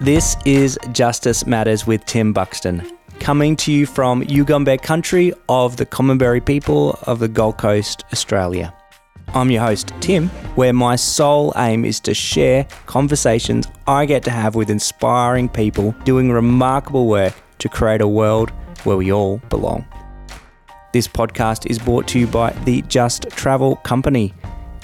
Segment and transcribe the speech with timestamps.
[0.00, 2.82] This is Justice Matters with Tim Buxton,
[3.20, 8.74] coming to you from Yugambeh country of the Kombumerri people of the Gold Coast, Australia.
[9.28, 14.32] I'm your host, Tim, where my sole aim is to share conversations I get to
[14.32, 18.50] have with inspiring people doing remarkable work to create a world
[18.82, 19.86] where we all belong.
[20.92, 24.34] This podcast is brought to you by the Just Travel Company.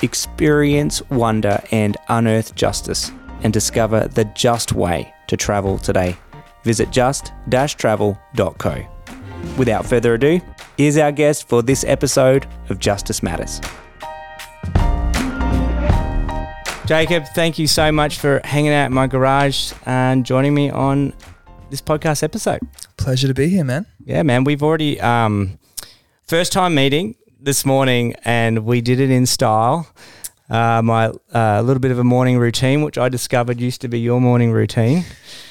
[0.02, 3.10] Experience wonder and unearth justice
[3.42, 6.16] and discover the just way to travel today.
[6.64, 8.86] Visit just-travel.co.
[9.56, 10.40] Without further ado,
[10.76, 13.60] here's our guest for this episode of Justice Matters.
[16.86, 21.12] Jacob, thank you so much for hanging out in my garage and joining me on
[21.70, 22.60] this podcast episode.
[22.96, 23.86] Pleasure to be here, man.
[24.04, 24.42] Yeah, man.
[24.42, 25.58] We've already um,
[26.24, 29.86] first time meeting this morning, and we did it in style.
[30.50, 34.00] Uh, my uh, little bit of a morning routine, which I discovered used to be
[34.00, 35.04] your morning routine.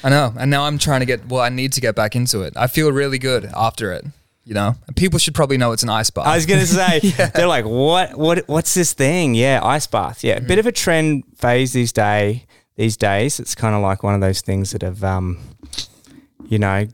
[0.04, 1.26] I know, and now I'm trying to get.
[1.26, 2.52] Well, I need to get back into it.
[2.54, 4.04] I feel really good after it.
[4.44, 6.26] You know, people should probably know it's an ice bath.
[6.26, 7.26] I was gonna say yeah.
[7.26, 9.34] they're like, what, what, what's this thing?
[9.34, 10.22] Yeah, ice bath.
[10.22, 10.48] Yeah, mm-hmm.
[10.48, 12.46] bit of a trend phase these day.
[12.76, 15.38] These days, it's kind of like one of those things that have, um,
[16.46, 16.86] you know,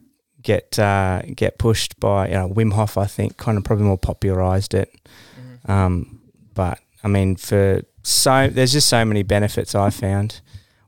[0.43, 2.97] get uh, get pushed by you know Wim Hof.
[2.97, 4.95] I think kind of probably more popularized it.
[5.39, 5.71] Mm-hmm.
[5.71, 6.21] Um,
[6.55, 10.41] but I mean, for so there's just so many benefits I found.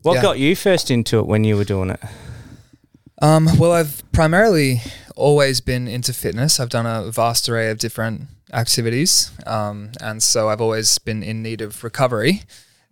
[0.03, 0.23] What yeah.
[0.23, 2.01] got you first into it when you were doing it?
[3.21, 4.81] Um, well, I've primarily
[5.17, 6.61] always been into fitness.
[6.61, 11.43] I've done a vast array of different activities, um, and so I've always been in
[11.43, 12.43] need of recovery.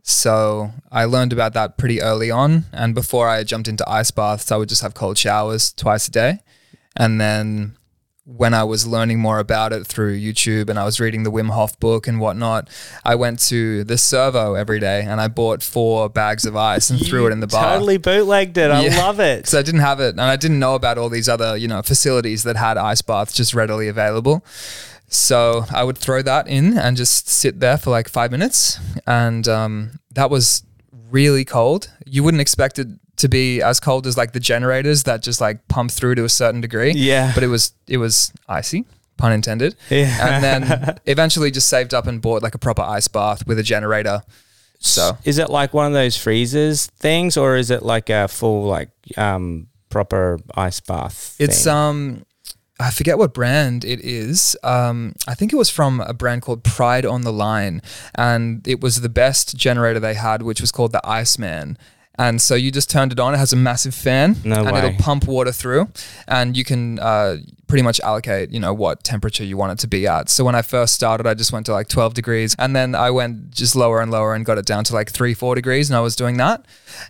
[0.02, 4.50] So I learned about that pretty early on, and before I jumped into ice baths,
[4.50, 6.40] I would just have cold showers twice a day,
[6.96, 7.75] and then
[8.26, 11.50] when I was learning more about it through YouTube and I was reading the Wim
[11.50, 12.68] Hof book and whatnot,
[13.04, 16.98] I went to the servo every day and I bought four bags of ice and
[17.06, 17.74] threw it in the bar.
[17.74, 18.72] Totally bootlegged it.
[18.72, 18.98] I yeah.
[18.98, 19.46] love it.
[19.46, 21.82] So I didn't have it and I didn't know about all these other, you know,
[21.82, 24.44] facilities that had ice baths just readily available.
[25.06, 28.80] So I would throw that in and just sit there for like five minutes.
[29.06, 30.64] And um, that was
[31.10, 31.92] really cold.
[32.04, 35.66] You wouldn't expect it to be as cold as like the generators that just like
[35.68, 36.92] pump through to a certain degree.
[36.92, 37.32] Yeah.
[37.34, 38.84] But it was it was icy,
[39.16, 39.76] pun intended.
[39.90, 40.34] Yeah.
[40.34, 43.62] And then eventually just saved up and bought like a proper ice bath with a
[43.62, 44.22] generator.
[44.78, 48.64] So is it like one of those freezers things or is it like a full
[48.64, 51.36] like um proper ice bath?
[51.38, 51.72] It's thing?
[51.72, 52.26] um
[52.78, 54.54] I forget what brand it is.
[54.62, 57.80] Um, I think it was from a brand called Pride on the Line,
[58.14, 61.78] and it was the best generator they had, which was called the Iceman.
[62.18, 63.34] And so you just turned it on.
[63.34, 64.78] It has a massive fan, no and way.
[64.78, 65.88] it'll pump water through,
[66.26, 69.86] and you can uh, pretty much allocate, you know, what temperature you want it to
[69.86, 70.30] be at.
[70.30, 73.10] So when I first started, I just went to like 12 degrees, and then I
[73.10, 75.96] went just lower and lower and got it down to like three, four degrees, and
[75.96, 76.64] I was doing that,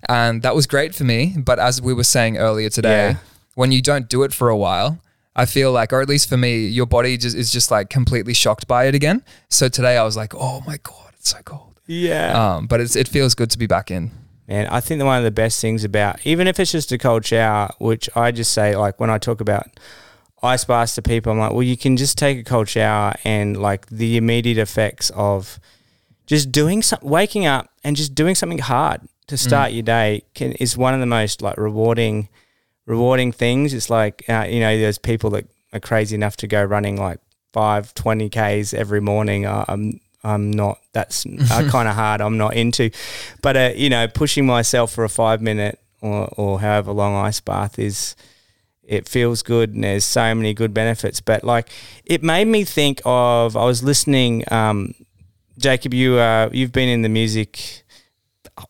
[0.09, 1.35] and that was great for me.
[1.39, 3.17] But as we were saying earlier today, yeah.
[3.55, 4.99] when you don't do it for a while,
[5.37, 8.35] I feel like, or at least for me, your body just is just like completely
[8.35, 9.23] shocked by it again.
[9.51, 11.79] So today I was like, oh my god, it's so cold.
[11.87, 12.57] Yeah.
[12.57, 14.11] Um, but it's, it feels good to be back in.
[14.49, 16.99] And I think that one of the best things about, even if it's just a
[16.99, 19.67] cold shower, which I just say, like when I talk about
[20.43, 23.57] ice baths to people, I'm like, well, you can just take a cold shower and
[23.61, 25.59] like the immediate effects of
[26.27, 29.39] just doing some, waking up and just doing something hard to mm.
[29.39, 29.75] start mm.
[29.75, 32.29] your day can, is one of the most like rewarding,
[32.87, 33.75] rewarding things.
[33.75, 37.19] It's like, uh, you know, there's people that are crazy enough to go running like
[37.53, 39.47] five, 20 Ks every morning.
[39.47, 40.79] Uh, I'm I'm not.
[40.93, 42.21] That's uh, kind of hard.
[42.21, 42.91] I'm not into,
[43.43, 47.41] but uh, you know, pushing myself for a five minute or, or however long ice
[47.41, 48.17] bath is,
[48.83, 51.21] it feels good and there's so many good benefits.
[51.21, 51.71] But like,
[52.05, 53.57] it made me think of.
[53.57, 54.45] I was listening.
[54.53, 54.95] Um,
[55.59, 57.83] Jacob, you uh, you've been in the music.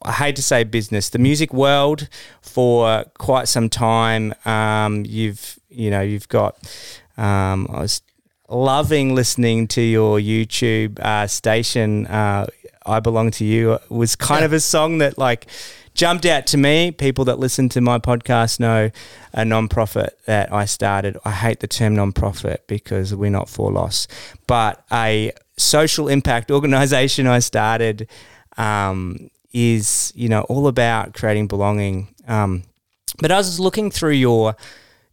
[0.03, 2.09] I hate to say business, the music world
[2.43, 4.35] for quite some time.
[4.45, 6.57] Um, you've you know you've got.
[7.17, 8.03] Um, I was
[8.49, 12.07] loving listening to your YouTube uh, station.
[12.07, 12.47] Uh,
[12.85, 14.47] I belong to you was kind yeah.
[14.47, 15.47] of a song that like
[15.95, 16.93] jumped out to me.
[16.93, 18.91] People that listen to my podcast know
[19.33, 21.17] a nonprofit that I started.
[21.25, 24.07] I hate the term nonprofit because we're not for loss,
[24.47, 28.09] but a social impact organization I started
[28.57, 32.15] um, is you know all about creating belonging.
[32.29, 32.63] Um,
[33.21, 34.55] but I was looking through your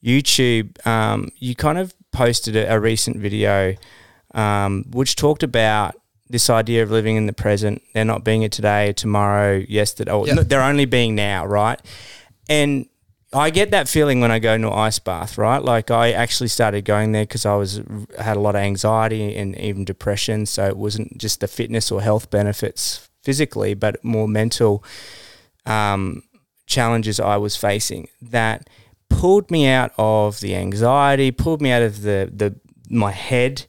[0.04, 0.86] YouTube.
[0.86, 3.76] Um, you kind of posted a, a recent video
[4.34, 5.96] um, which talked about
[6.30, 7.82] this idea of living in the present.
[7.94, 10.24] They're not being it today, tomorrow, yesterday.
[10.26, 10.36] Yeah.
[10.44, 11.80] They're only being now, right?
[12.50, 12.88] And
[13.34, 15.62] I get that feeling when I go into an ice bath, right?
[15.62, 17.82] Like I actually started going there because I was
[18.18, 20.46] had a lot of anxiety and even depression.
[20.46, 24.84] So it wasn't just the fitness or health benefits physically, but more mental.
[25.66, 26.24] Um,
[26.66, 28.70] challenges I was facing that
[29.24, 32.54] pulled me out of the anxiety, pulled me out of the the
[32.90, 33.66] my head,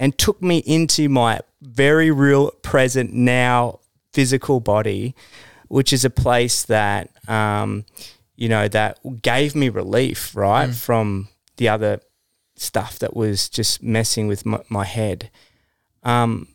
[0.00, 3.78] and took me into my very real present now
[4.12, 5.14] physical body,
[5.68, 7.84] which is a place that um,
[8.34, 10.74] you know that gave me relief, right, mm.
[10.74, 12.00] from the other
[12.56, 15.30] stuff that was just messing with my, my head.
[16.02, 16.48] Um,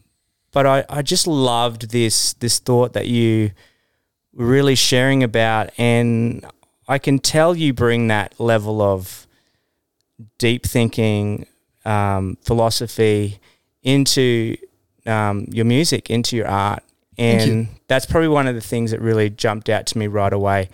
[0.52, 3.52] but I, I just loved this this thought that you
[4.34, 6.46] were really sharing about, and
[6.88, 9.28] I can tell you bring that level of
[10.38, 11.46] deep thinking,
[11.86, 13.40] um, philosophy
[13.84, 14.58] into
[15.06, 16.84] um, your music, into your art,
[17.18, 20.70] and that's probably one of the things that really jumped out to me right away.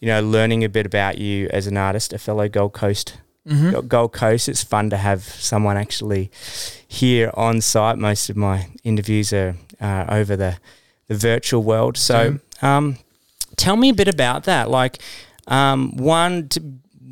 [0.00, 3.88] You know, learning a bit about you as an artist, a fellow Gold Coast Mm-hmm.
[3.88, 4.48] Gold Coast.
[4.48, 6.30] It's fun to have someone actually
[6.88, 7.98] here on site.
[7.98, 10.56] Most of my interviews are uh, over the
[11.08, 11.98] the virtual world.
[11.98, 12.96] So, um,
[13.56, 14.70] tell me a bit about that.
[14.70, 14.98] Like,
[15.46, 16.62] um, one, to,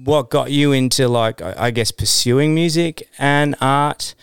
[0.05, 4.14] what got you into like I guess pursuing music and art,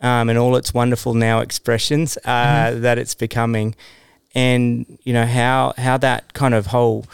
[0.00, 2.80] um, and all its wonderful now expressions uh, mm-hmm.
[2.82, 3.74] that it's becoming,
[4.34, 7.06] and you know how how that kind of whole,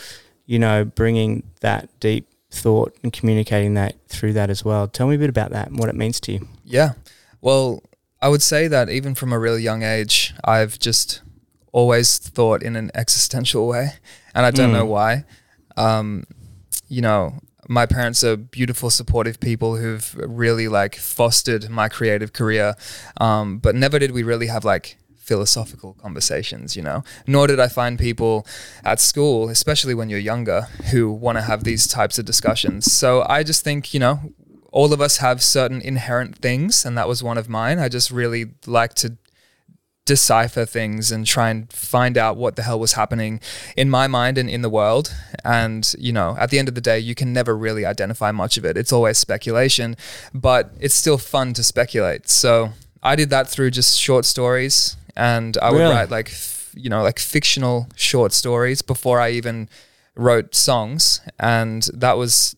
[0.46, 4.86] you know, bringing that deep thought and communicating that through that as well.
[4.86, 6.48] Tell me a bit about that and what it means to you.
[6.64, 6.92] Yeah.
[7.40, 7.82] Well,
[8.22, 11.20] I would say that even from a really young age, I've just
[11.72, 13.94] always thought in an existential way,
[14.34, 14.74] and I don't mm.
[14.74, 15.24] know why.
[15.76, 16.24] Um,
[16.94, 22.74] you know, my parents are beautiful, supportive people who've really like fostered my creative career,
[23.20, 27.02] um, but never did we really have like philosophical conversations, you know.
[27.26, 28.46] Nor did I find people
[28.84, 30.62] at school, especially when you're younger,
[30.92, 32.92] who want to have these types of discussions.
[32.92, 34.20] So I just think, you know,
[34.70, 37.78] all of us have certain inherent things, and that was one of mine.
[37.78, 39.16] I just really like to
[40.06, 43.40] decipher things and try and find out what the hell was happening
[43.76, 45.14] in my mind and in the world.
[45.44, 48.58] And, you know, at the end of the day, you can never really identify much
[48.58, 48.76] of it.
[48.76, 49.96] It's always speculation,
[50.34, 52.28] but it's still fun to speculate.
[52.28, 52.70] So
[53.02, 55.94] I did that through just short stories and I would really?
[55.94, 59.68] write like f- you know like fictional short stories before I even
[60.16, 62.56] wrote songs, and that was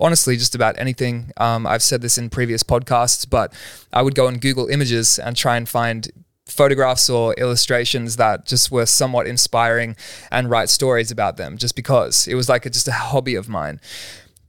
[0.00, 1.32] honestly just about anything.
[1.36, 3.52] Um, I've said this in previous podcasts, but
[3.92, 6.10] I would go on Google Images and try and find
[6.46, 9.96] photographs or illustrations that just were somewhat inspiring
[10.30, 13.48] and write stories about them just because it was like a, just a hobby of
[13.48, 13.80] mine.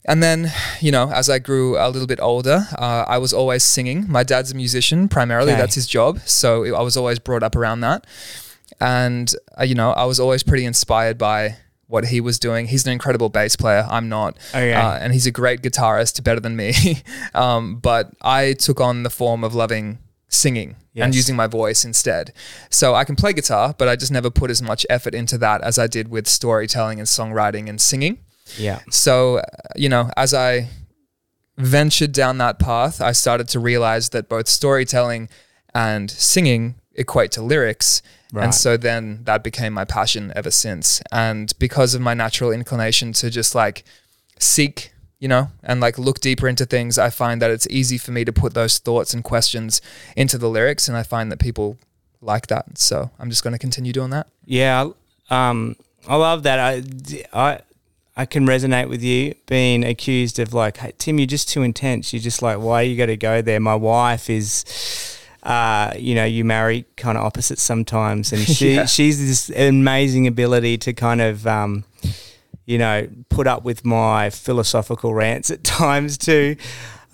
[0.08, 3.64] And then, you know, as I grew a little bit older, uh, I was always
[3.64, 4.08] singing.
[4.08, 5.60] My dad's a musician primarily, okay.
[5.60, 6.20] that's his job.
[6.20, 8.06] So I was always brought up around that.
[8.80, 11.56] And, uh, you know, I was always pretty inspired by
[11.88, 12.66] what he was doing.
[12.66, 13.86] He's an incredible bass player.
[13.90, 14.36] I'm not.
[14.50, 14.74] Okay.
[14.74, 17.02] Uh, and he's a great guitarist, better than me.
[17.34, 19.98] um, but I took on the form of loving
[20.36, 21.04] singing yes.
[21.04, 22.32] and using my voice instead.
[22.70, 25.62] So I can play guitar, but I just never put as much effort into that
[25.62, 28.18] as I did with storytelling and songwriting and singing.
[28.56, 28.80] Yeah.
[28.90, 29.42] So, uh,
[29.74, 30.68] you know, as I
[31.56, 35.28] ventured down that path, I started to realize that both storytelling
[35.74, 38.02] and singing equate to lyrics.
[38.32, 38.44] Right.
[38.44, 41.02] And so then that became my passion ever since.
[41.12, 43.84] And because of my natural inclination to just like
[44.38, 48.12] seek, you know, and like look deeper into things, I find that it's easy for
[48.12, 49.80] me to put those thoughts and questions
[50.16, 50.88] into the lyrics.
[50.88, 51.78] And I find that people
[52.20, 52.78] like that.
[52.78, 54.26] So I'm just going to continue doing that.
[54.44, 54.90] Yeah.
[55.30, 55.76] Um,
[56.06, 56.58] I love that.
[56.58, 56.82] I,
[57.32, 57.60] I,
[58.16, 62.12] I can resonate with you being accused of like, hey, Tim, you're just too intense.
[62.12, 63.60] You're just like, why you got to go there?
[63.60, 64.64] My wife is,
[65.42, 68.86] uh, you know, you marry kind of opposites sometimes, and she yeah.
[68.86, 71.84] she's this amazing ability to kind of, um,
[72.66, 76.56] you know, put up with my philosophical rants at times too,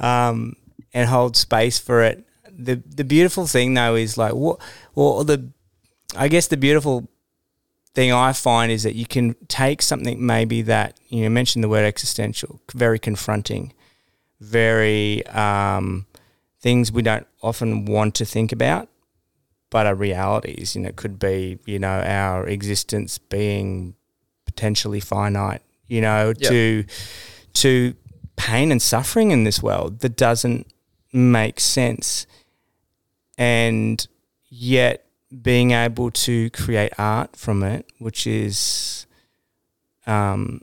[0.01, 0.57] um,
[0.93, 2.27] and hold space for it.
[2.51, 4.61] The the beautiful thing though is like what,
[4.95, 5.51] well the,
[6.17, 7.09] I guess the beautiful
[7.95, 11.69] thing I find is that you can take something maybe that you know mentioned the
[11.69, 13.75] word existential, very confronting,
[14.41, 16.07] very um,
[16.61, 18.89] things we don't often want to think about,
[19.71, 20.75] but are realities.
[20.75, 23.95] You know, it could be you know our existence being
[24.53, 25.63] potentially finite.
[25.89, 26.51] You know, yep.
[26.51, 26.85] to
[27.55, 27.95] to
[28.37, 30.67] pain and suffering in this world that doesn't
[31.13, 32.27] make sense,
[33.37, 34.07] and
[34.49, 35.07] yet
[35.43, 39.07] being able to create art from it, which is,
[40.07, 40.61] um,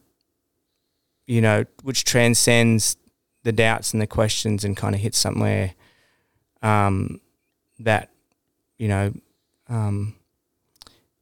[1.26, 2.98] you know, which transcends
[3.44, 5.74] the doubts and the questions and kind of hits somewhere
[6.62, 7.20] um,
[7.80, 8.10] that,
[8.78, 9.14] you know,
[9.70, 10.16] um,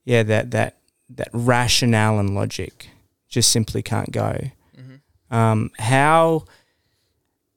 [0.03, 0.77] yeah, that that
[1.09, 2.89] that rationale and logic
[3.29, 4.39] just simply can't go.
[4.77, 5.35] Mm-hmm.
[5.35, 6.45] Um, how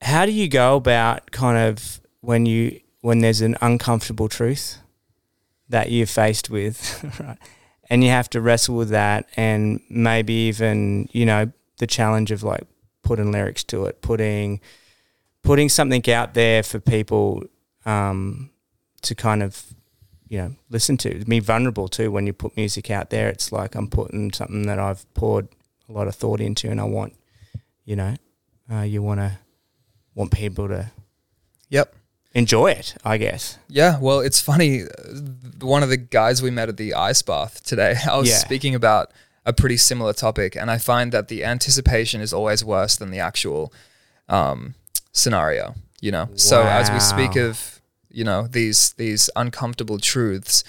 [0.03, 4.79] how do you go about kind of when you when there's an uncomfortable truth?
[5.71, 7.39] that you're faced with, right?
[7.89, 12.43] and you have to wrestle with that, and maybe even you know the challenge of
[12.43, 12.67] like
[13.03, 14.61] putting lyrics to it, putting
[15.43, 17.43] putting something out there for people
[17.87, 18.51] um,
[19.01, 19.75] to kind of
[20.31, 21.23] you know listen to.
[21.29, 23.29] Me vulnerable too when you put music out there.
[23.29, 25.49] It's like I'm putting something that I've poured
[25.89, 27.13] a lot of thought into, and I want
[27.85, 28.15] you know
[28.73, 29.39] uh, you want to
[30.15, 30.91] want people to
[31.69, 31.95] Yep.
[32.35, 32.95] enjoy it.
[33.05, 33.59] I guess.
[33.69, 34.83] Yeah, well, it's funny.
[34.85, 34.87] uh,
[35.61, 38.37] One of the guys we met at the ice bath today, I was Yeah.
[38.39, 39.13] speaking about
[39.47, 43.19] a pretty similar topic, and I find that the anticipation is always worse than the
[43.21, 43.73] actual
[44.29, 44.75] um,
[45.13, 45.75] scenario.
[46.01, 47.80] You know, so as we speak of
[48.11, 50.65] you know these these uncomfortable truths,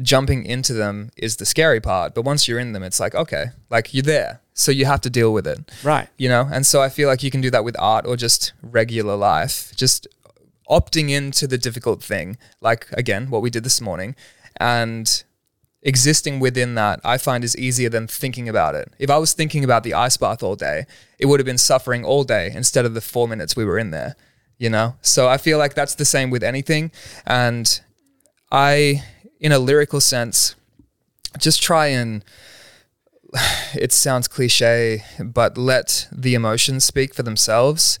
[0.00, 2.14] jumping into them is the scary part.
[2.14, 5.10] But once you're in them, it's like okay, like you're there, so you have to
[5.10, 5.58] deal with it.
[5.82, 6.08] Right.
[6.16, 6.48] you know?
[6.50, 9.72] And so i feel like you can do that with art or just regular life
[9.76, 10.06] just
[10.70, 14.16] opting into the difficult thing like again what we did this morning
[14.58, 15.24] and
[15.82, 18.90] existing within that i find is easier than thinking about it.
[18.98, 20.86] If i was thinking about the ice bath all day
[21.18, 23.90] it would have been suffering all day instead of the four minutes we were in
[23.90, 24.16] there
[24.64, 26.90] you know so i feel like that's the same with anything
[27.26, 27.66] and
[28.50, 29.02] i
[29.40, 30.56] in a lyrical sense
[31.38, 32.24] just try and
[33.74, 37.98] it sounds cliche, but let the emotions speak for themselves.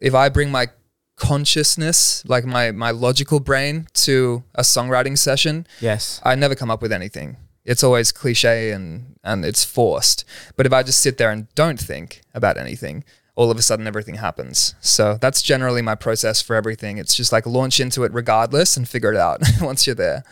[0.00, 0.68] If I bring my
[1.16, 6.20] consciousness, like my my logical brain to a songwriting session, Yes.
[6.24, 7.36] I never come up with anything.
[7.64, 10.24] It's always cliche and and it's forced.
[10.56, 13.04] But if I just sit there and don't think about anything,
[13.36, 14.74] all of a sudden everything happens.
[14.80, 16.98] So that's generally my process for everything.
[16.98, 20.24] It's just like launch into it regardless and figure it out once you're there.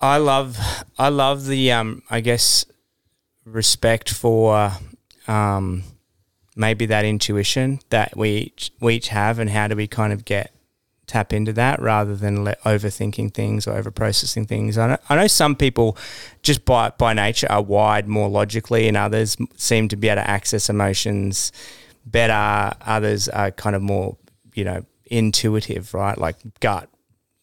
[0.00, 0.56] I love
[0.98, 2.64] I love the um I guess
[3.44, 4.72] respect for
[5.28, 5.82] um
[6.56, 10.24] maybe that intuition that we each we each have and how do we kind of
[10.24, 10.54] get
[11.10, 14.78] tap into that rather than let overthinking things or over processing things.
[14.78, 15.98] I know, I know some people
[16.42, 20.30] just by by nature are wired more logically and others seem to be able to
[20.30, 21.50] access emotions
[22.06, 22.76] better.
[22.86, 24.16] Others are kind of more,
[24.54, 26.16] you know, intuitive, right?
[26.16, 26.88] Like gut,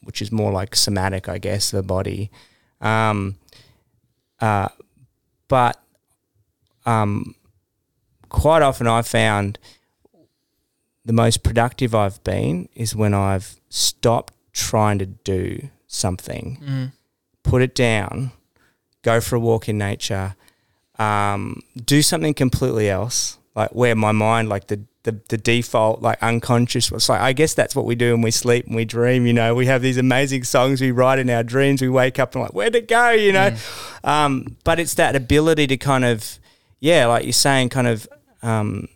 [0.04, 2.32] which is more like somatic, I guess, the body.
[2.80, 3.36] Um,
[4.40, 4.70] uh,
[5.50, 5.78] but
[6.86, 7.36] um,
[8.30, 9.60] quite often I've found
[11.08, 16.92] the most productive I've been is when I've stopped trying to do something,
[17.44, 18.32] put it down,
[19.04, 20.36] go for a walk in nature,
[21.00, 26.22] um, do something completely else, like where my mind, like the, the, the default, like
[26.22, 29.26] unconscious, it's like, I guess that's what we do when we sleep and we dream,
[29.26, 32.36] you know, we have these amazing songs we write in our dreams, we wake up
[32.36, 33.56] and like, where'd it go, you know?
[34.04, 36.38] Um, but it's that ability to kind of,
[36.82, 38.10] yeah, like you're saying, kind of,
[38.44, 38.90] um,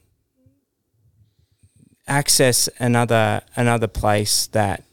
[2.11, 4.83] access another another place that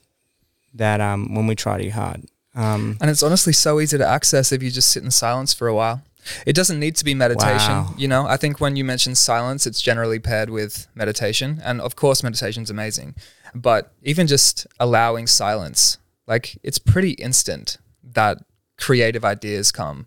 [0.75, 2.21] that um when we try too hard.
[2.55, 5.69] Um, And it's honestly so easy to access if you just sit in silence for
[5.69, 6.03] a while.
[6.45, 7.75] It doesn't need to be meditation.
[7.75, 7.95] Wow.
[7.97, 11.61] You know, I think when you mention silence, it's generally paired with meditation.
[11.65, 13.15] And of course, meditation's amazing.
[13.55, 17.79] But even just allowing silence, like it's pretty instant
[18.15, 18.39] that
[18.77, 20.07] creative ideas come.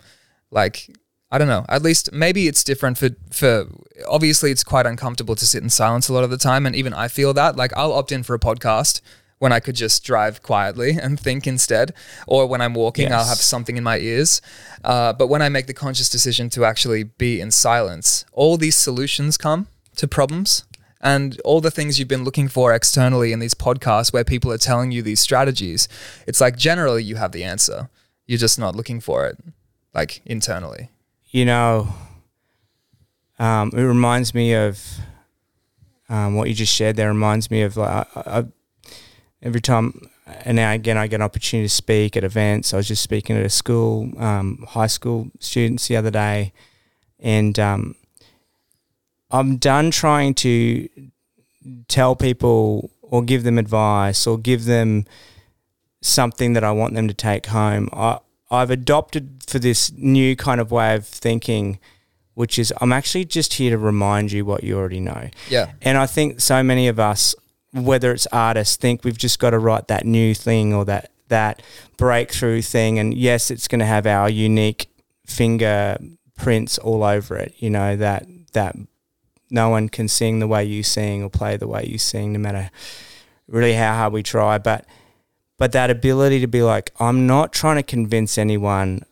[0.52, 0.90] Like,
[1.32, 1.66] I don't know.
[1.70, 3.68] At least maybe it's different for for
[4.08, 6.66] obviously it's quite uncomfortable to sit in silence a lot of the time.
[6.66, 7.56] And even I feel that.
[7.56, 9.02] Like I'll opt in for a podcast
[9.40, 11.94] when I could just drive quietly and think instead.
[12.28, 14.42] Or when I'm walking, I'll have something in my ears.
[14.84, 18.76] Uh, but when I make the conscious decision to actually be in silence, all these
[18.76, 20.66] solutions come to problems.
[21.04, 24.60] And all the things you've been looking for externally in these podcasts where people are
[24.60, 25.88] telling you these strategies,
[26.28, 27.90] it's like generally you have the answer.
[28.28, 29.40] You're just not looking for it,
[29.96, 30.90] like internally.
[31.32, 31.88] You know,
[33.40, 35.00] um, it reminds me of
[36.10, 36.98] um, what you just shared.
[36.98, 38.46] There reminds me of like I, I,
[39.42, 40.10] every time,
[40.46, 42.74] and now again, I get an opportunity to speak at events.
[42.74, 46.52] I was just speaking at a school, um, high school students the other day,
[47.20, 47.96] and um,
[49.32, 50.90] I'm done trying to
[51.88, 55.06] tell people or give them advice or give them
[56.02, 57.90] something that I want them to take home.
[57.94, 58.20] I,
[58.52, 61.80] I've adopted for this new kind of way of thinking,
[62.34, 65.30] which is I'm actually just here to remind you what you already know.
[65.50, 65.72] Yeah.
[65.82, 67.34] And I think so many of us,
[67.72, 71.62] whether it's artists, think we've just got to write that new thing or that that
[71.96, 73.00] breakthrough thing.
[73.00, 74.88] And yes, it's going to have our unique
[75.26, 77.56] fingerprints all over it.
[77.58, 78.76] You know that that
[79.50, 82.40] no one can sing the way you sing or play the way you sing, no
[82.40, 82.70] matter
[83.48, 84.58] really how hard we try.
[84.58, 84.86] But
[85.62, 89.04] but that ability to be like, I'm not trying to convince anyone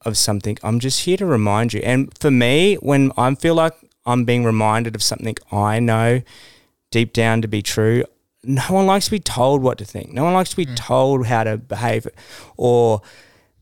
[0.00, 0.56] of something.
[0.62, 1.82] I'm just here to remind you.
[1.84, 3.74] And for me, when I feel like
[4.06, 6.22] I'm being reminded of something I know
[6.90, 8.04] deep down to be true,
[8.42, 10.10] no one likes to be told what to think.
[10.14, 10.74] No one likes to be mm.
[10.74, 12.08] told how to behave
[12.56, 13.02] or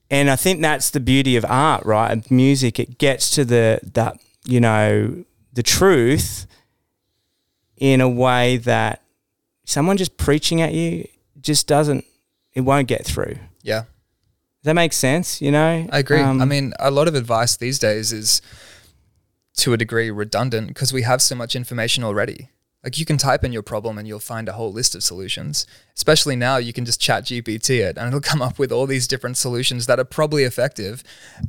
[0.08, 2.12] and I think that's the beauty of art, right?
[2.12, 6.46] Of music, it gets to the that you know the truth
[7.78, 9.02] in a way that
[9.64, 11.08] someone just preaching at you
[11.40, 12.04] just doesn't.
[12.54, 13.38] It won't get through.
[13.62, 13.80] Yeah.
[13.80, 15.40] Does that make sense?
[15.40, 16.20] You know, I agree.
[16.20, 18.42] Um, I mean, a lot of advice these days is
[19.58, 22.48] to a degree redundant because we have so much information already.
[22.82, 25.66] Like you can type in your problem and you'll find a whole list of solutions.
[25.96, 29.08] Especially now, you can just chat GPT it and it'll come up with all these
[29.08, 31.02] different solutions that are probably effective,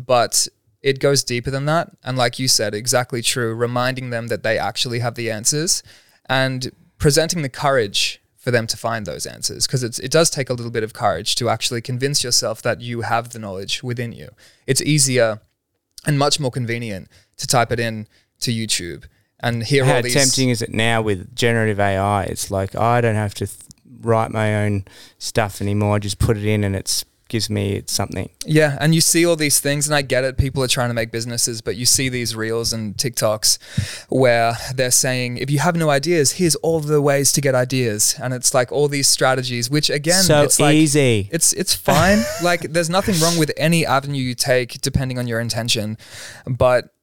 [0.06, 0.48] but
[0.82, 1.91] it goes deeper than that.
[2.03, 5.84] And like you said, exactly true, reminding them that they actually have the answers
[6.27, 10.53] and presenting the courage for them to find those answers because it does take a
[10.53, 14.29] little bit of courage to actually convince yourself that you have the knowledge within you.
[14.65, 15.41] It's easier
[16.05, 18.08] and much more convenient to type it in
[18.39, 19.03] to YouTube
[19.41, 20.13] and hear how all these.
[20.13, 22.24] How tempting is it now with generative AI?
[22.24, 23.60] It's like I don't have to th-
[24.00, 24.86] write my own
[25.17, 25.96] stuff anymore.
[25.96, 28.29] I just put it in and it's gives me something.
[28.45, 30.38] Yeah, and you see all these things, and I get it.
[30.38, 34.91] People are trying to make businesses, but you see these reels and TikToks where they're
[34.91, 38.53] saying, if you have no ideas, here's all the ways to get ideas, and it's
[38.53, 41.29] like all these strategies, which again, so it's like easy.
[41.31, 42.19] it's it's fine.
[42.43, 45.98] like there's nothing wrong with any avenue you take, depending on your intention,
[46.45, 46.93] but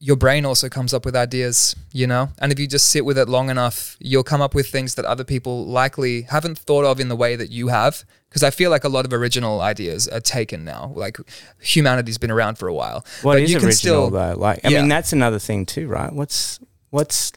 [0.00, 2.28] your brain also comes up with ideas, you know?
[2.38, 5.04] And if you just sit with it long enough, you'll come up with things that
[5.04, 8.04] other people likely haven't thought of in the way that you have.
[8.28, 10.92] Because I feel like a lot of original ideas are taken now.
[10.94, 11.16] Like
[11.60, 13.04] humanity's been around for a while.
[13.22, 14.34] What but is you original still, though?
[14.36, 14.80] Like I Yeah.
[14.80, 16.12] mean, that's another thing too, right?
[16.12, 17.32] What's what's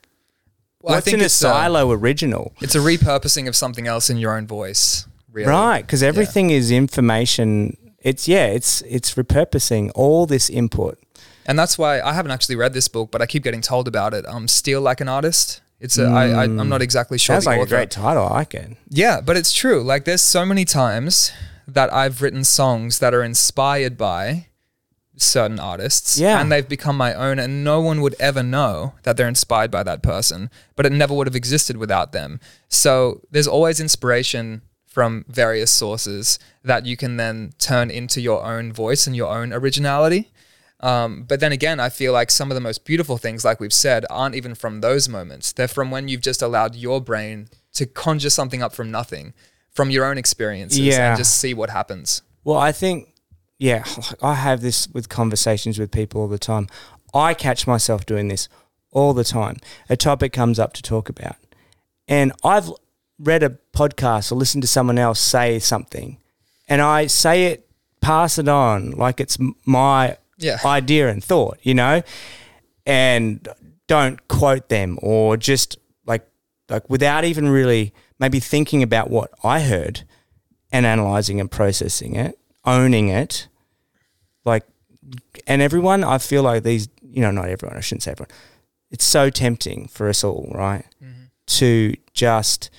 [0.82, 2.54] Well, I what's think in a uh, silo original?
[2.62, 5.50] It's a repurposing of something else in your own voice, really.
[5.50, 7.78] Right, because everything is information.
[8.00, 11.00] It's yeah, it's it's repurposing all this input.
[11.46, 14.14] And that's why I haven't actually read this book, but I keep getting told about
[14.14, 14.26] it.
[14.28, 15.62] Um, Steal Like an Artist.
[15.80, 17.40] It's a, I, I, I'm not exactly sure.
[17.40, 18.28] The like a great title.
[18.32, 18.78] I can.
[18.90, 19.82] Yeah, but it's true.
[19.82, 21.32] Like there's so many times
[21.68, 24.48] that I've written songs that are inspired by
[25.18, 26.40] certain artists Yeah.
[26.42, 29.84] and they've become my own and no one would ever know that they're inspired by
[29.84, 32.40] that person, but it never would have existed without them.
[32.70, 38.74] So there's always inspiration from various sources that you can then turn into your own
[38.74, 40.32] voice and your own originality.
[40.82, 43.74] Um, but then again, I feel like some of the most beautiful things, like we've
[43.74, 45.52] said, aren't even from those moments.
[45.52, 49.34] They're from when you've just allowed your brain to conjure something up from nothing,
[49.72, 51.10] from your own experiences, Yeah.
[51.10, 52.22] and just see what happens.
[52.44, 53.10] Well, I think,
[53.60, 53.84] yeah,
[54.22, 56.68] I have this with conversations with people all the time.
[57.14, 58.50] I catch myself doing this
[58.92, 59.58] all the time.
[59.90, 61.36] A topic comes up to talk about,
[62.08, 62.70] and I've
[63.20, 66.18] read a podcast or listened to someone else say something,
[66.68, 67.68] and I say it,
[68.02, 70.58] pass it on like it's my Yeah.
[70.66, 72.02] idea and thought, you know,
[72.86, 73.48] and
[73.88, 76.28] don't quote them or just like
[76.70, 80.04] like without even really maybe thinking about what I heard
[80.72, 83.48] and analyzing and processing it, owning it,
[84.46, 84.64] like,
[85.48, 88.30] and everyone, I feel like these, you know, not everyone, I shouldn't say everyone.
[88.92, 90.86] It's so tempting for us all, right,
[91.48, 92.70] to just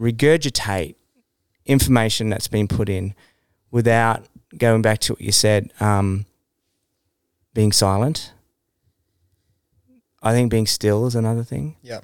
[0.00, 0.96] regurgitate
[1.64, 3.14] information that's been put in
[3.70, 4.26] without
[4.58, 6.26] going back to what you said, um,
[7.54, 8.32] being silent.
[10.22, 12.00] I think being still is another thing Yeah.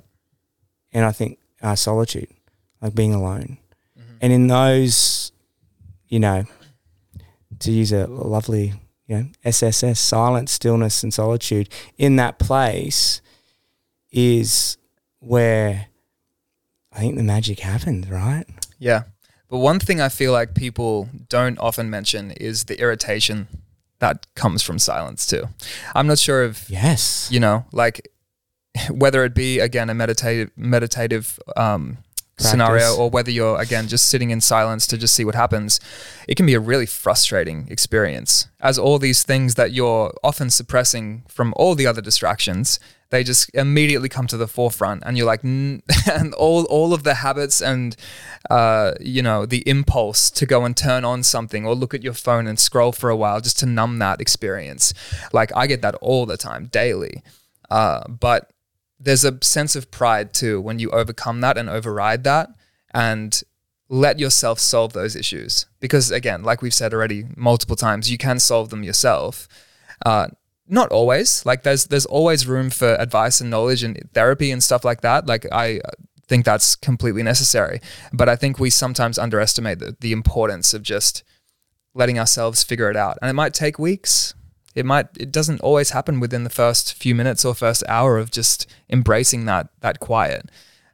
[0.92, 2.28] and I think uh, solitude,
[2.82, 3.58] like being alone.
[4.20, 5.30] And in those,
[6.08, 6.44] you know,
[7.60, 8.72] to use a lovely,
[9.06, 13.20] you know, SSS, silence, stillness, and solitude, in that place
[14.10, 14.76] is
[15.20, 15.86] where
[16.92, 18.44] I think the magic happens, right?
[18.80, 19.04] Yeah.
[19.48, 23.46] But one thing I feel like people don't often mention is the irritation
[24.00, 25.44] that comes from silence too.
[25.94, 27.28] I'm not sure if Yes.
[27.30, 28.08] you know, like
[28.90, 31.98] whether it be again a meditative meditative um,
[32.38, 35.80] scenario or whether you're again just sitting in silence to just see what happens,
[36.26, 38.48] it can be a really frustrating experience.
[38.60, 43.50] As all these things that you're often suppressing from all the other distractions, they just
[43.54, 47.62] immediately come to the forefront, and you're like, "N-" and all all of the habits
[47.62, 47.96] and
[48.50, 52.12] uh, you know the impulse to go and turn on something or look at your
[52.12, 54.92] phone and scroll for a while just to numb that experience.
[55.32, 57.22] Like I get that all the time, daily.
[57.70, 58.50] Uh, but
[59.00, 62.50] there's a sense of pride too when you overcome that and override that
[62.92, 63.42] and
[63.88, 65.66] let yourself solve those issues.
[65.80, 69.48] Because again, like we've said already multiple times, you can solve them yourself.
[70.04, 70.28] Uh,
[70.68, 71.44] not always.
[71.46, 75.26] Like there's there's always room for advice and knowledge and therapy and stuff like that.
[75.26, 75.80] Like I
[76.28, 77.80] think that's completely necessary.
[78.12, 81.24] But I think we sometimes underestimate the, the importance of just
[81.94, 83.18] letting ourselves figure it out.
[83.22, 84.34] And it might take weeks.
[84.78, 88.30] It might it doesn't always happen within the first few minutes or first hour of
[88.30, 90.50] just embracing that that quiet.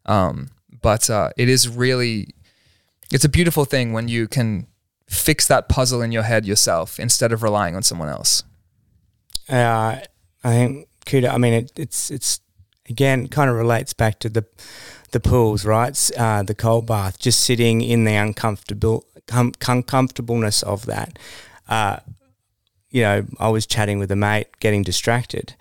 [0.06, 0.48] Um,
[0.82, 2.34] but uh, it is really
[3.12, 4.66] it's a beautiful thing when you can
[5.08, 8.42] fix that puzzle in your head yourself instead of relying on someone else?
[9.48, 9.98] Uh,
[10.42, 11.30] I think kudos.
[11.30, 12.40] I mean, it, it's it's
[12.88, 14.44] again kind of relates back to the
[15.10, 16.10] the pools, right?
[16.16, 19.52] Uh, the cold bath, just sitting in the uncomfortable com-
[20.62, 21.18] of that.
[21.68, 21.98] Uh,
[22.94, 25.56] you know, I was chatting with a mate, getting distracted.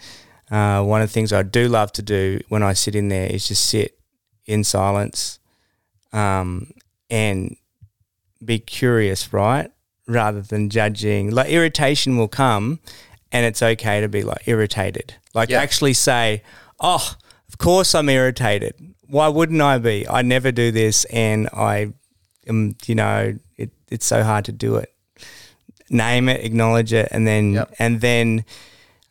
[0.51, 3.25] Uh, one of the things I do love to do when I sit in there
[3.25, 3.97] is just sit
[4.45, 5.39] in silence
[6.11, 6.69] um,
[7.09, 7.55] and
[8.45, 9.71] be curious, right?
[10.07, 11.31] Rather than judging.
[11.31, 12.79] Like irritation will come
[13.31, 15.15] and it's okay to be like irritated.
[15.33, 15.59] Like Yeah.
[15.59, 16.43] actually say,
[16.79, 17.15] oh,
[17.47, 18.75] of course I'm irritated.
[19.07, 20.07] Why wouldn't I be?
[20.07, 21.93] I never do this and I
[22.47, 24.92] am, you know, it, it's so hard to do it.
[25.93, 27.73] Name it, acknowledge it, and then, Yep.
[27.79, 28.45] and then,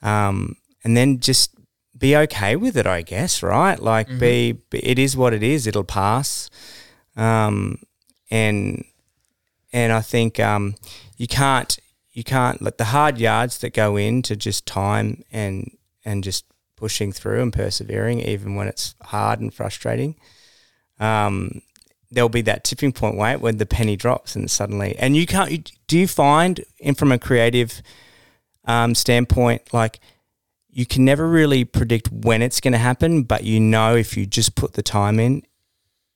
[0.02, 1.54] um, and then just
[1.96, 3.78] be okay with it, I guess, right?
[3.78, 5.66] Like be, be, it is what it is.
[5.66, 6.50] It'll pass.
[7.16, 7.78] Um,
[8.30, 8.84] and,
[9.72, 10.74] and I think, um,
[11.16, 11.78] you can't,
[12.12, 15.70] you can't like the hard yards that go into just time and,
[16.04, 16.44] and just
[16.76, 20.16] pushing through and persevering, even when it's hard and frustrating.
[20.98, 21.62] Um,
[22.12, 25.50] there'll be that tipping point, wait, when the penny drops and suddenly, and you can't.
[25.50, 27.82] You, do you find, in from a creative
[28.66, 29.98] um, standpoint, like
[30.70, 34.26] you can never really predict when it's going to happen, but you know if you
[34.26, 35.42] just put the time in,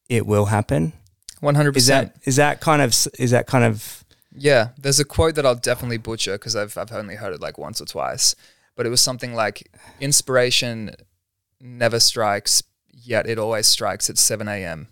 [0.08, 0.92] it will happen.
[1.40, 2.12] One hundred percent.
[2.24, 5.44] Is that is that kind of is that kind of Yeah, there's a quote that
[5.44, 8.34] I'll definitely butcher because I've I've only heard it like once or twice,
[8.74, 10.92] but it was something like inspiration
[11.60, 14.88] never strikes, yet it always strikes at seven a.m.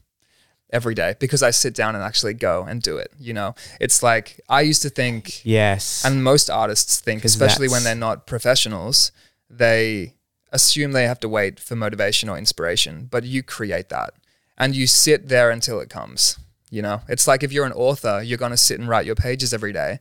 [0.75, 3.11] every day because I sit down and actually go and do it.
[3.19, 6.05] You know, it's like I used to think, yes?
[6.05, 9.13] and most artists think, especially when they're not professionals,
[9.49, 10.15] they
[10.53, 14.15] assume they have to wait for motivation or inspiration, but you create that
[14.59, 16.39] and you sit there until it comes.
[16.71, 19.15] You know, it's like if you're an author, you're going to sit and write your
[19.15, 20.01] pages every day.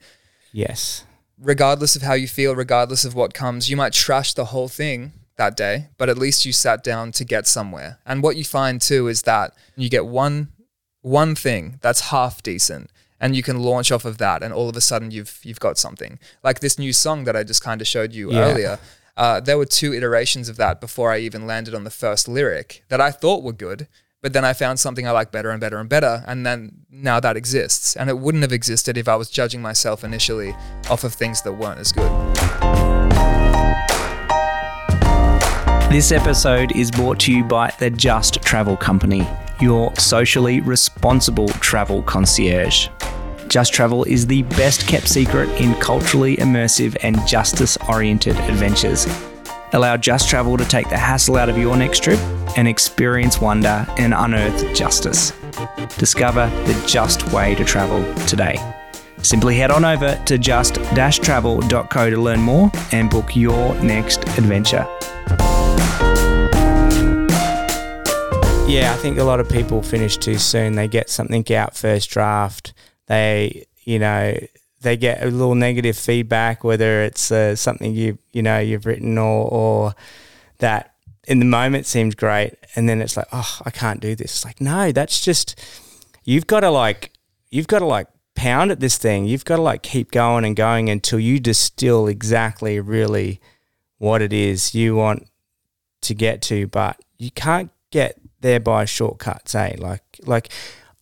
[0.52, 1.06] yes,
[1.40, 5.12] Regardless of how you feel, regardless of what comes, you might trash the whole thing
[5.36, 7.98] that day, but at least you sat down to get somewhere.
[8.06, 10.53] And what you find too is that you get one
[11.04, 12.90] one thing that's half decent
[13.20, 15.78] and you can launch off of that and all of a sudden you've you've got
[15.78, 16.18] something.
[16.44, 18.40] Like this new song that I just kind of showed you Yeah.
[18.40, 18.80] earlier.
[19.16, 22.84] Uh, there were two iterations of that before I even landed on the first lyric
[22.90, 23.88] that I thought were good,
[24.24, 27.20] but then I found something I like better and better and better, and then now
[27.20, 27.96] that exists.
[27.96, 30.56] And it wouldn't have existed if I was judging myself initially
[30.90, 32.10] off of things that weren't as good.
[35.92, 39.28] This episode is brought to you by the Just Travel Company,
[39.62, 42.90] your socially responsible travel concierge.
[43.48, 49.06] Just Travel is the best kept secret in culturally immersive and justice oriented adventures.
[49.74, 52.20] Allow Just Travel to take the hassle out of your next trip
[52.58, 55.34] and experience wonder and unearth justice.
[55.98, 58.58] Discover the just way to travel today.
[59.22, 64.86] Simply head on over to just-travel.co to learn more and book your next adventure.
[68.68, 70.76] Yeah, I think a lot of people finish too soon.
[70.76, 72.74] They get something out first draft.
[73.08, 74.36] They, you know,
[74.82, 79.18] they get a little negative feedback, whether it's uh, something you, you know, you've written
[79.18, 79.96] or, or
[80.58, 80.96] that
[81.28, 84.32] in the moment seems great, and then it's like, oh, I can't do this.
[84.32, 85.60] It's like, no, that's just
[86.24, 87.12] you've got to like,
[87.52, 89.26] you've got to like pound at this thing.
[89.26, 93.40] You've got to like keep going and going until you distill exactly, really,
[94.00, 95.28] what it is you want
[96.02, 99.76] to get to, but you can't get there by shortcuts, eh?
[99.80, 100.50] Like, like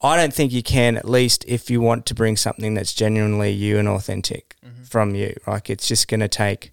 [0.02, 0.96] I don't think you can.
[0.96, 4.56] At least if you want to bring something that's genuinely you and authentic
[4.90, 6.72] from you, like it's just going to take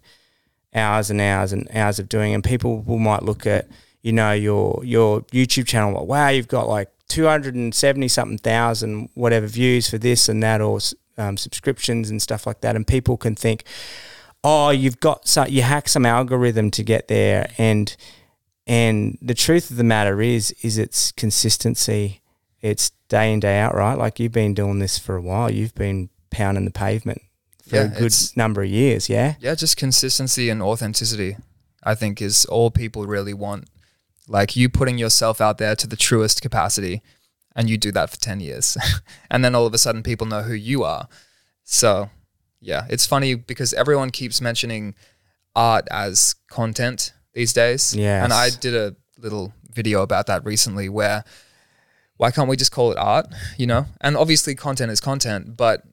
[0.73, 2.33] hours and hours and hours of doing.
[2.33, 3.67] And people will might look at
[4.01, 8.07] you know your your YouTube channel, like, wow, you've got like two hundred and seventy
[8.07, 10.79] something thousand whatever views for this and that, or
[11.17, 13.63] um, subscriptions and stuff like that, and people can think,
[14.43, 17.95] oh, you've got so you hack some algorithm to get there, and
[18.69, 22.21] and the truth of the matter is, is it's consistency.
[22.61, 23.97] It's day in day out, right?
[23.97, 25.49] Like you've been doing this for a while.
[25.49, 27.19] You've been pounding the pavement
[27.67, 29.09] for Yeah, a good number of years.
[29.09, 29.35] Yeah.
[29.39, 31.37] Yeah, just consistency and authenticity,
[31.83, 33.67] I think, is all people really want.
[34.27, 37.01] Like you putting yourself out there to the truest capacity,
[37.55, 38.77] and you do that for 10 years.
[39.31, 41.07] and then all of a sudden, people know who you are.
[41.63, 42.11] So,
[42.61, 44.93] yeah, it's funny because everyone keeps mentioning
[45.55, 47.95] art as content these days.
[47.95, 48.23] Yeah.
[48.23, 51.23] And I did a little video about that recently where
[52.17, 53.85] why can't we just call it art, you know?
[54.01, 55.83] And obviously, content is content, but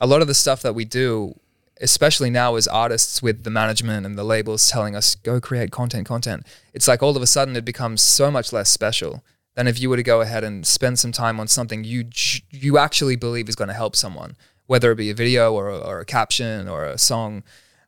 [0.00, 1.34] a lot of the stuff that we do,
[1.80, 6.06] especially now as artists with the management and the labels telling us, go create content,
[6.06, 9.24] content, it's like all of a sudden it becomes so much less special
[9.56, 12.04] than if you were to go ahead and spend some time on something you
[12.50, 14.36] you actually believe is going to help someone.
[14.66, 17.42] whether it be a video or a, or a caption or a song.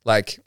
[0.04, 0.40] Like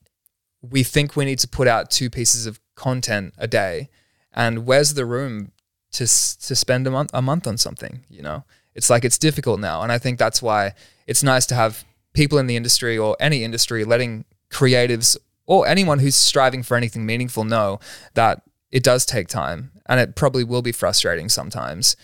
[0.62, 3.90] we think we need to put out two pieces of content a day,
[4.34, 5.52] and where's the room
[5.92, 8.06] to to spend a month a month on something?
[8.10, 8.44] You know,
[8.76, 10.74] it's like it's difficult now, and I think that's why
[11.08, 16.00] it's nice to have people in the industry or any industry letting creatives or anyone
[16.00, 17.80] who's striving for anything meaningful know
[18.14, 18.42] that
[18.72, 21.96] it does take time and it probably will be frustrating sometimes.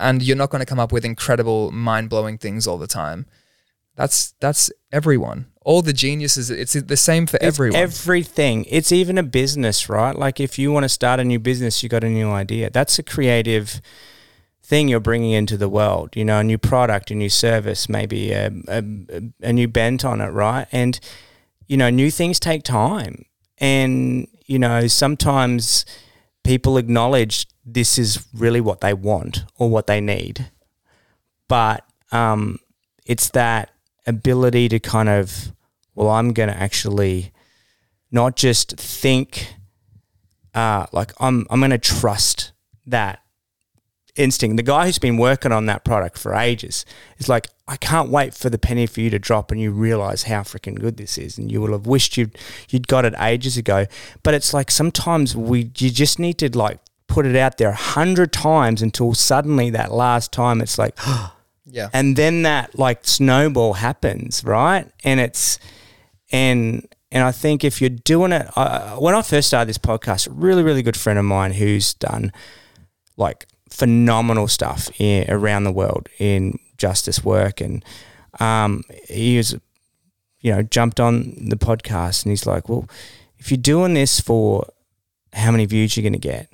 [0.00, 3.26] And you're not going to come up with incredible, mind blowing things all the time.
[3.96, 5.46] That's that's everyone.
[5.68, 6.50] All the geniuses.
[6.50, 7.76] It's the same for It's everyone.
[7.78, 8.64] everything.
[8.70, 10.16] It's even a business, right?
[10.16, 12.70] Like if you want to start a new business, you got a new idea.
[12.70, 13.82] That's a creative
[14.62, 16.16] thing you're bringing into the world.
[16.16, 18.82] You know, a new product, a new service, maybe a, a,
[19.42, 20.66] a new bent on it, right?
[20.72, 20.98] And
[21.66, 23.26] you know, new things take time,
[23.58, 25.84] and you know, sometimes
[26.44, 30.50] people acknowledge this is really what they want or what they need,
[31.46, 32.58] but um,
[33.04, 33.68] it's that
[34.06, 35.52] ability to kind of
[35.98, 37.32] well, I'm going to actually
[38.12, 39.54] not just think
[40.54, 42.52] uh, like I'm I'm going to trust
[42.86, 43.20] that
[44.16, 44.56] instinct.
[44.56, 46.84] The guy who's been working on that product for ages
[47.18, 50.24] is like, I can't wait for the penny for you to drop and you realize
[50.24, 52.38] how freaking good this is, and you will have wished you'd
[52.70, 53.86] you'd got it ages ago.
[54.22, 57.74] But it's like sometimes we you just need to like put it out there a
[57.74, 60.96] hundred times until suddenly that last time it's like
[61.66, 61.88] yeah.
[61.92, 65.58] and then that like snowball happens right and it's
[66.32, 70.28] and and i think if you're doing it uh, when i first started this podcast
[70.28, 72.32] a really really good friend of mine who's done
[73.16, 77.84] like phenomenal stuff in, around the world in justice work and
[78.40, 79.54] um, he was
[80.40, 82.88] you know jumped on the podcast and he's like well
[83.38, 84.66] if you're doing this for
[85.32, 86.48] how many views you're going to get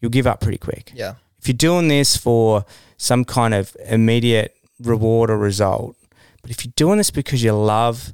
[0.00, 1.14] you'll give up pretty quick Yeah.
[1.38, 2.64] if you're doing this for
[2.96, 5.96] some kind of immediate reward or result,
[6.42, 8.12] but if you're doing this because you love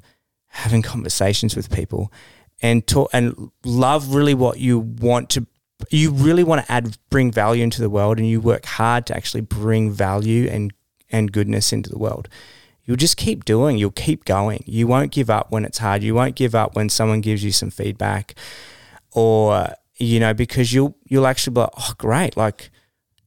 [0.57, 2.11] having conversations with people
[2.61, 5.45] and talk and love really what you want to
[5.91, 9.15] you really want to add bring value into the world and you work hard to
[9.15, 10.73] actually bring value and
[11.11, 12.27] and goodness into the world.
[12.83, 14.63] You'll just keep doing you'll keep going.
[14.65, 16.01] You won't give up when it's hard.
[16.01, 18.33] You won't give up when someone gives you some feedback
[19.11, 22.69] or you know because you'll you'll actually be like oh great like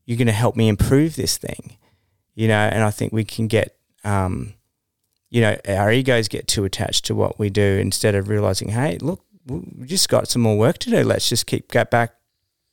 [0.06, 1.76] you're going to help me improve this thing
[2.34, 4.54] you know and i think we can get um
[5.30, 8.98] you know our egos get too attached to what we do instead of realizing hey
[9.00, 12.14] look we just got some more work to do let's just keep get back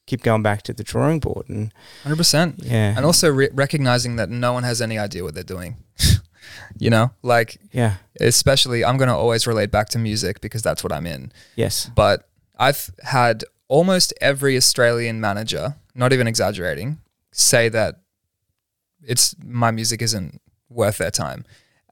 [0.06, 2.60] keep going back to the drawing board and 100%.
[2.64, 5.76] yeah And also re- recognizing that no one has any idea what they're doing.
[6.80, 10.84] you know, like yeah especially I'm going to always relate back to music because that's
[10.84, 11.32] what I'm in.
[11.56, 17.00] yes But I've had almost every Australian manager, not even exaggerating,
[17.34, 18.00] say that
[19.04, 21.46] it's my music isn't worth their time.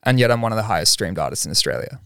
[0.06, 2.00] And yet I'm one of the highest streamed artists in Australia.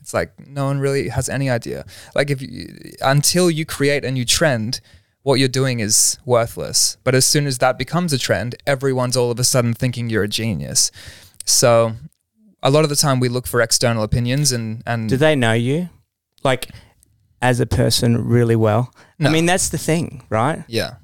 [0.00, 1.84] It's like no one really has any idea.
[2.14, 2.68] Like if you,
[3.02, 4.80] until you create a new trend,
[5.22, 6.96] what you're doing is worthless.
[7.02, 10.22] But as soon as that becomes a trend, everyone's all of a sudden thinking you're
[10.22, 10.90] a genius.
[11.44, 11.94] So
[12.62, 15.52] a lot of the time we look for external opinions and and do they know
[15.52, 15.88] you
[16.42, 16.70] like
[17.42, 19.28] as a person really well No.
[19.28, 20.94] i mean that's the thing right yeah.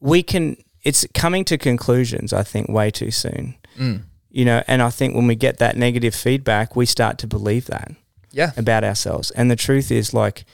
[0.00, 4.02] we can it's coming to conclusions i think way too soon Mm.
[4.38, 7.66] You know and i think when we get that negative feedback we start to believe
[7.66, 7.90] that
[8.30, 8.52] Yeah.
[8.56, 10.44] about ourselves and the truth is like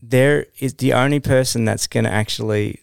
[0.00, 2.80] there is the only person that's going to actually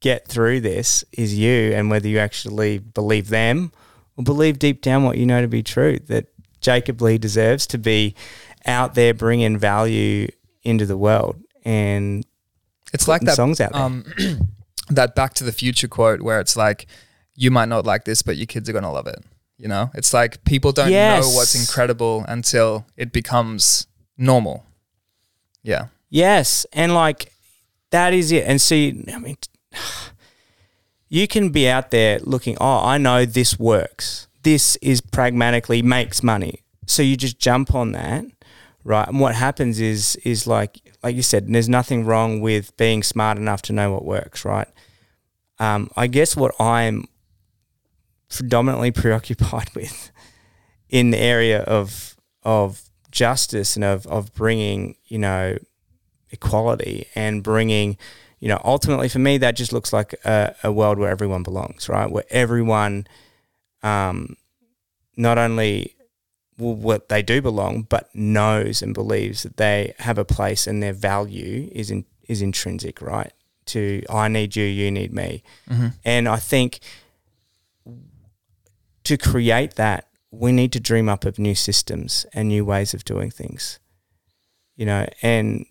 [0.00, 3.72] get through this is you and whether you actually believe them
[4.16, 6.26] or believe deep down what you know to be true that
[6.60, 8.14] jacob lee deserves to be
[8.66, 10.26] out there bringing value
[10.62, 12.24] into the world and
[12.92, 13.82] It's like that songs out there.
[13.82, 14.04] um
[14.90, 16.86] that Back to the Future quote where it's like,
[17.34, 19.24] "You might not like this, but your kids are gonna love it."
[19.58, 24.66] You know, it's like people don't know what's incredible until it becomes normal.
[25.62, 27.32] Yeah, Yes, and like
[27.90, 28.44] that is it.
[28.46, 29.38] And see, I mean,
[31.08, 32.58] you can be out there looking.
[32.60, 34.28] Oh, I know this works.
[34.42, 36.60] This is pragmatically makes money.
[36.86, 38.26] So you just jump on that,
[38.84, 39.08] right?
[39.08, 43.38] And what happens is is like like you said, there's nothing wrong with being smart
[43.38, 44.68] enough to know what works, right?
[45.58, 47.06] Um, I guess what I'm
[48.36, 50.10] predominantly preoccupied with
[50.88, 55.56] in the area of of justice and of of bringing you know
[56.30, 57.96] equality and bringing
[58.40, 61.88] you know ultimately for me that just looks like a, a world where everyone belongs
[61.88, 62.10] right?
[62.10, 63.06] Where everyone
[63.82, 64.36] um
[65.16, 65.94] not only
[66.58, 70.82] will what they do belong but knows and believes that they have a place and
[70.82, 73.32] their value is in is intrinsic right?
[73.66, 75.42] To i need you you need me.
[76.04, 76.80] And i think
[79.04, 83.04] to create that, we need to dream up of new systems and new ways of
[83.04, 83.78] doing things.
[84.76, 85.66] You know, and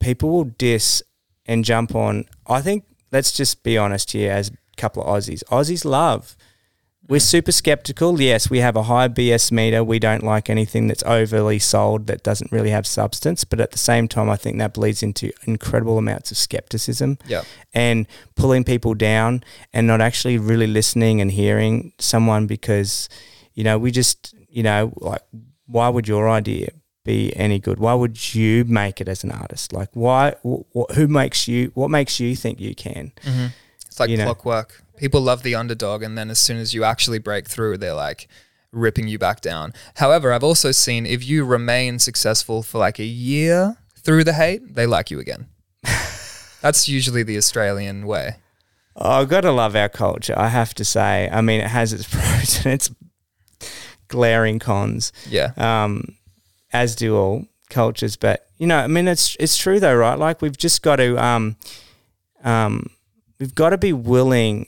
[0.00, 1.02] people will diss
[1.46, 2.24] and jump on.
[2.46, 5.44] I think let's just be honest here as a couple of Aussies.
[5.44, 6.36] Aussies love.
[7.06, 8.18] We're super skeptical.
[8.18, 9.84] Yes, we have a high BS meter.
[9.84, 13.44] We don't like anything that's overly sold that doesn't really have substance.
[13.44, 17.42] But at the same time, I think that bleeds into incredible amounts of skepticism Yeah.
[17.74, 23.10] and pulling people down and not actually really listening and hearing someone because,
[23.52, 25.22] you know, we just, you know, like,
[25.66, 26.68] why would your idea
[27.04, 27.78] be any good?
[27.78, 29.74] Why would you make it as an artist?
[29.74, 33.12] Like, why, wh- wh- who makes you, what makes you think you can?
[33.24, 33.46] Mm-hmm.
[33.86, 34.24] It's like You know.
[34.96, 38.28] People love the underdog, and then as soon as you actually break through, they're like
[38.72, 39.72] ripping you back down.
[39.96, 44.74] However, I've also seen if you remain successful for like a year through the hate,
[44.74, 45.48] they like you again.
[46.60, 48.36] That's usually the Australian way.
[48.96, 51.28] Oh, I've got to love our culture, I have to say.
[51.30, 52.90] I mean, it has its pros and its
[54.08, 55.12] glaring cons.
[55.28, 55.52] Yeah.
[55.56, 56.16] um,
[56.74, 58.16] as do all cultures.
[58.16, 60.18] But you know, I mean, it's it's true though, right?
[60.18, 61.56] Like we've just got to um,
[62.42, 62.90] um,
[63.38, 64.66] we've got to be willing,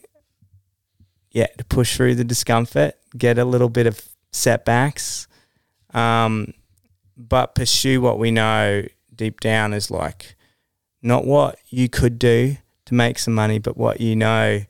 [1.36, 4.00] yeah, to push through the discomfort, get a little bit of
[4.32, 5.28] setbacks,
[5.92, 6.54] um,
[7.14, 8.82] but pursue what we know
[9.14, 10.34] deep down is like
[11.02, 14.62] not what you could do to make some money, but what you know,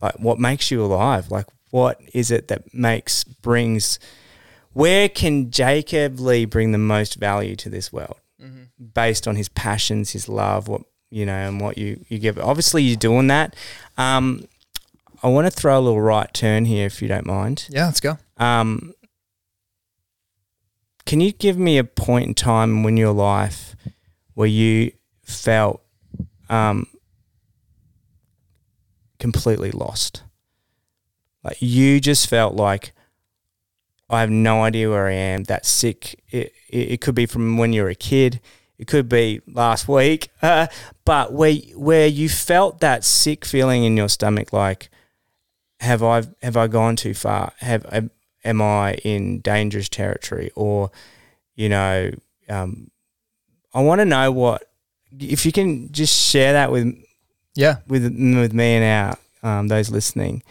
[0.00, 1.30] like what makes you alive.
[1.30, 4.00] Like what is it that makes brings
[4.72, 8.16] where can Jacob Lee bring the most value to this world
[8.92, 12.40] based on his passions, his love, what you know, and what you you give?
[12.40, 13.54] Obviously, you're doing that.
[13.96, 14.48] Um,
[15.26, 17.66] I want to throw a little right turn here, if you don't mind.
[17.68, 18.16] Yeah, let's go.
[18.36, 18.94] Um,
[21.04, 23.74] can you give me a point in time in your life
[24.34, 24.92] where you
[25.24, 25.82] felt
[26.48, 26.86] um,
[29.18, 30.22] completely lost?
[31.42, 32.92] Like you just felt like
[34.08, 35.42] I have no idea where I am.
[35.44, 36.22] That sick.
[36.30, 38.40] It, it, it could be from when you were a kid.
[38.78, 40.28] It could be last week.
[40.40, 40.68] Uh,
[41.04, 44.88] but where where you felt that sick feeling in your stomach, like
[45.80, 47.52] have I have I gone too far?
[47.58, 50.50] Have am- I in dangerous territory?
[50.54, 50.90] Or
[51.54, 52.10] you know,
[52.48, 52.90] um,
[53.74, 54.68] I want to know what
[55.18, 56.94] if you can just share that with
[57.54, 60.42] Yeah, with with me and our um, those listening.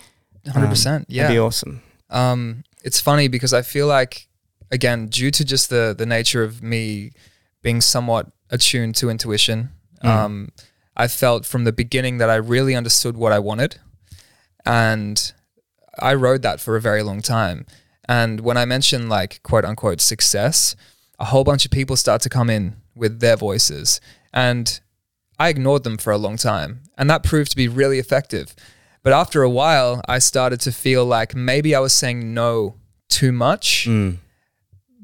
[0.46, 1.06] hundred Um, percent.
[1.10, 1.82] Yeah, that'd be awesome.
[2.10, 4.28] Um, it's funny because I feel like,
[4.72, 7.12] again, due to just the the nature of me
[7.62, 9.70] being somewhat attuned to intuition,
[10.04, 10.10] Mm.
[10.10, 10.50] um,
[10.96, 13.78] I felt from the beginning that I really understood what I wanted,
[14.66, 15.34] and
[16.00, 17.66] I rode that for a very long time.
[18.08, 20.76] And when I mention like quote unquote success,
[21.20, 24.00] a whole bunch of people start to come in with their voices,
[24.34, 24.80] and
[25.40, 28.56] I ignored them for a long time, and that proved to be really effective.
[29.04, 32.76] But after a while, I started to feel like maybe I was saying no
[33.08, 34.18] too much Mm.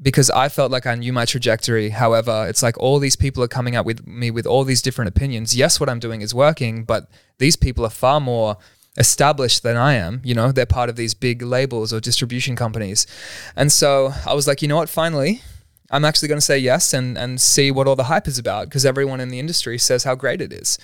[0.02, 1.90] because I felt like I knew my trajectory.
[1.90, 5.08] However, it's like all these people are coming up with me with all these different
[5.08, 5.54] opinions.
[5.54, 8.56] Yes, what I'm doing is working, but these people are far more
[8.96, 10.20] established than I am.
[10.24, 13.06] You know, they're part of these big labels or distribution companies.
[13.56, 15.42] And so I was like, you know what, finally,
[15.90, 18.66] I'm actually going to say yes and, and see what all the hype is about
[18.66, 20.78] because everyone in the industry says how great it is.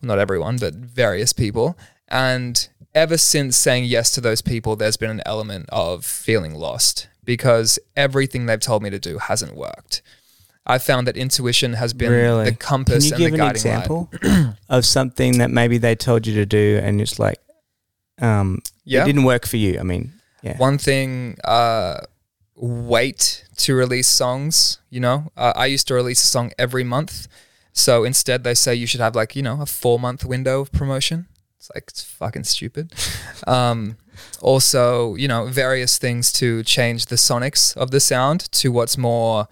[0.00, 1.76] Well, not everyone, but various people.
[2.08, 7.08] And ever since saying yes to those people, there's been an element of feeling lost
[7.24, 10.02] because everything they've told me to do hasn't worked.
[10.66, 12.46] I found that intuition has been Really?
[12.46, 14.10] the compass Can you and the give an guiding light.
[14.22, 17.38] example of something that maybe they told you to do and it's like,
[18.20, 19.02] um, Yeah.
[19.02, 19.78] it didn't work for you?
[19.80, 20.58] I mean, yeah.
[20.58, 22.00] One thing, uh,
[22.54, 24.78] wait to release songs.
[24.90, 27.28] You know, uh, I used to release a song every month.
[27.72, 30.70] So instead, they say you should have like, you know, a four month window of
[30.70, 31.26] promotion.
[31.58, 32.92] It's like, it's fucking stupid.
[33.46, 33.96] um,
[34.40, 39.48] also, you know, various things to change the sonics of the sound to what's more,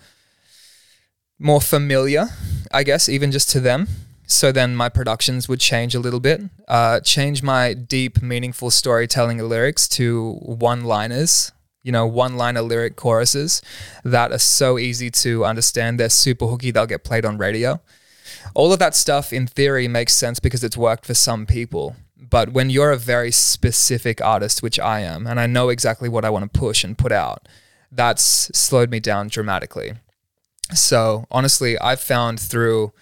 [1.38, 2.27] more familiar,
[2.70, 3.88] I guess, even just to them.
[4.33, 9.39] So then my productions would change a little bit, uh, change my deep, meaningful storytelling
[9.39, 11.53] lyrics to one liners,
[11.83, 13.61] you know, one liner lyric choruses
[14.05, 16.01] that are so easy to understand.
[16.01, 17.80] They're super hooky, they'll get played on radio.
[18.55, 21.97] All of that stuff in theory makes sense because it's worked for some people.
[22.16, 26.24] But when you're a very specific artist, which I am, and I know exactly what
[26.24, 27.47] I want to push and put out,
[27.91, 29.93] that's slowed me down dramatically.
[30.74, 32.93] So honestly, I've found through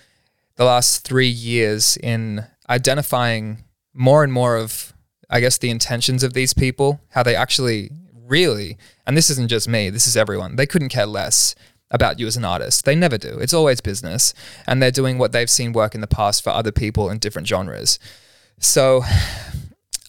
[0.61, 4.92] the last three years in identifying more and more of,
[5.30, 7.90] I guess, the intentions of these people, how they actually
[8.26, 11.54] really, and this isn't just me, this is everyone, they couldn't care less
[11.90, 12.84] about you as an artist.
[12.84, 13.38] They never do.
[13.38, 14.34] It's always business.
[14.66, 17.48] And they're doing what they've seen work in the past for other people in different
[17.48, 17.98] genres.
[18.58, 19.02] So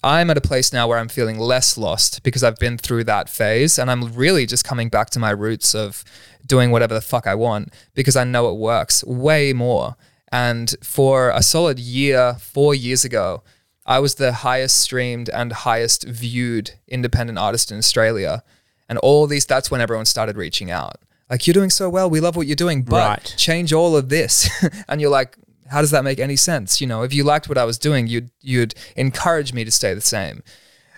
[0.03, 3.29] I'm at a place now where I'm feeling less lost because I've been through that
[3.29, 6.03] phase and I'm really just coming back to my roots of
[6.45, 9.95] doing whatever the fuck I want because I know it works way more.
[10.31, 13.43] And for a solid year, four years ago,
[13.85, 18.43] I was the highest streamed and highest viewed independent artist in Australia.
[18.87, 20.97] And all these, that's when everyone started reaching out.
[21.29, 22.09] Like, you're doing so well.
[22.09, 23.33] We love what you're doing, but Right.
[23.37, 24.49] change all of this.
[24.87, 25.37] and you're like,
[25.69, 26.81] how does that make any sense?
[26.81, 29.93] You know, if you liked what I was doing, you'd you'd encourage me to stay
[29.93, 30.43] the same.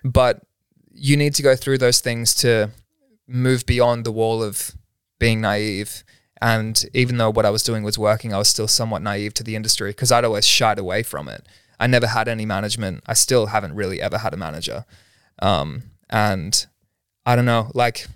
[0.04, 0.42] But
[0.92, 2.72] you need to go through those things to
[3.28, 4.72] move beyond the wall of
[5.20, 6.04] being naive.
[6.44, 9.44] And even though what I was doing was working, I was still somewhat naive to
[9.44, 11.48] the industry because I'd always shied away from it.
[11.80, 13.02] I never had any management.
[13.08, 14.84] I still haven't really ever had a manager.
[15.40, 16.66] Um, and
[17.26, 18.08] I don't know, like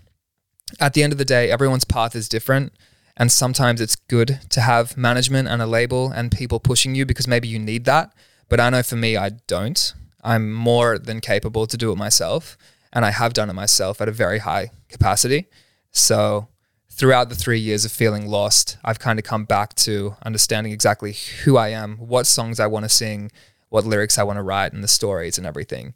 [0.77, 2.73] at the end of the day, everyone's path is different.
[3.15, 7.29] And sometimes it's good to have management and a label and people pushing you because
[7.29, 8.11] maybe you need that.
[8.49, 9.93] But I know for me, I don't.
[10.21, 12.57] I'm more than capable to do it myself.
[12.91, 15.47] And I have done it myself at a very high capacity.
[15.93, 16.49] So
[16.97, 21.13] throughout the three years of feeling lost, I've kind of come back to understanding exactly
[21.43, 23.31] who I am, what songs I want to sing,
[23.69, 25.93] what lyrics I want to write, and the stories and everything.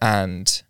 [0.00, 0.62] And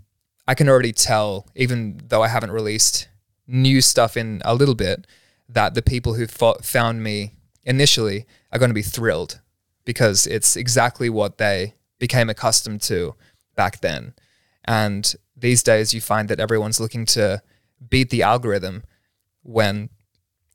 [0.49, 3.09] I can already tell, even though I haven't released
[3.47, 5.07] new stuff in a little bit,
[5.51, 9.41] that the people who fo- found me initially are going to be thrilled
[9.85, 13.14] because it's exactly what they became accustomed to
[13.55, 14.14] back then.
[14.64, 17.43] And these days, you find that everyone's looking to
[17.91, 18.85] beat the algorithm
[19.45, 19.88] when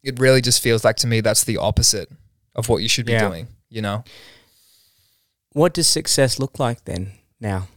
[0.03, 2.09] it really just feels like to me that's the opposite
[2.55, 3.27] of what you should be Yeah.
[3.29, 4.03] doing, you know?
[5.53, 7.67] What does success look like then now?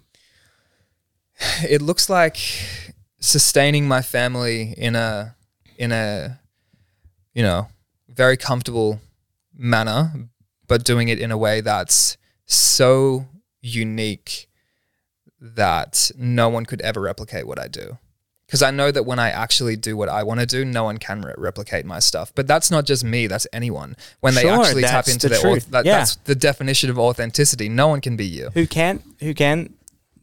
[1.63, 2.37] it looks like
[3.21, 5.35] sustaining my family in a
[5.79, 6.41] in a
[7.35, 7.69] you know
[8.09, 9.01] very comfortable
[9.55, 10.29] manner
[10.69, 13.27] but doing it in a way that's so
[13.61, 14.49] unique
[15.41, 17.99] that no one could ever replicate what I do
[18.53, 20.99] because I know that when I actually do what I want to do no one
[20.99, 24.83] can re- replicate my stuff but that's not just me that's anyone when they actually
[24.83, 25.67] tap into the their truth.
[25.67, 25.99] auth- that, Yeah.
[25.99, 29.73] that's the definition of authenticity no one can be you Who can who can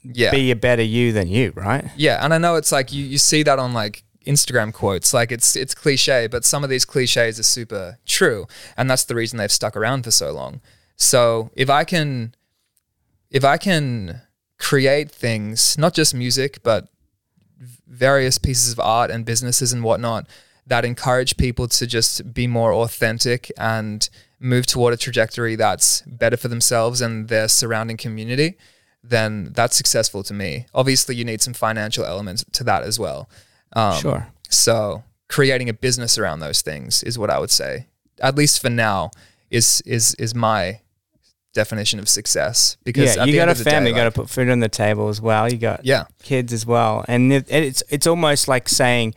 [0.04, 1.86] yeah be a better you than you, right?
[1.98, 5.14] Yeah, and I know it's like you, you see that on like Instagram quotes.
[5.14, 9.16] Like it's it's cliche, but some of these cliches are super true, and that's the
[9.16, 10.62] reason they've stuck around for so long.
[10.96, 12.34] So if I can,
[13.30, 14.22] if I can
[14.58, 16.88] create things, not just music, but
[17.90, 20.28] various pieces of art and businesses and whatnot
[20.68, 24.10] that encourage people to just be more authentic and
[24.40, 28.56] move toward a trajectory that's better for themselves and their surrounding community,
[29.04, 30.68] then that's successful to me.
[30.74, 33.30] Obviously, you need some financial elements to that as well.
[33.74, 34.28] Um, Sure.
[34.50, 37.88] So creating a business around those things is what I would say,
[38.20, 39.12] at least for now,
[39.50, 40.82] is is is my
[41.54, 42.78] definition of success.
[42.84, 45.10] Because yeah, you got a day, family, you got to put food on the table
[45.10, 45.52] as well.
[45.52, 49.16] You got yeah, kids as well, and it, it's it's almost like saying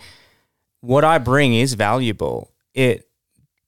[0.80, 2.51] what I bring is valuable.
[2.74, 3.09] It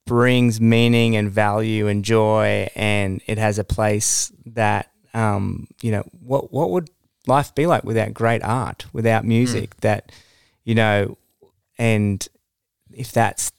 [0.07, 6.03] brings meaning and value and joy, and it has a place that um, you know
[6.21, 6.91] what what would
[7.27, 9.77] life be like without great art, without music?
[9.81, 10.13] That
[10.65, 11.19] you know,
[11.79, 12.27] and
[12.93, 13.53] if that's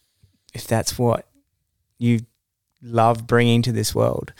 [0.53, 1.28] if that's what
[1.97, 2.22] you
[2.82, 4.34] love bringing to this world,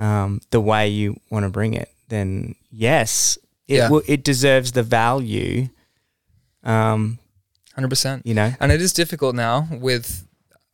[0.00, 3.38] um, the way you want to bring it, then yes,
[3.68, 3.88] it Yeah.
[3.90, 5.68] will, it deserves the value.
[6.64, 7.18] Um,
[7.74, 8.26] hundred percent.
[8.26, 10.26] you know, And it is difficult now with,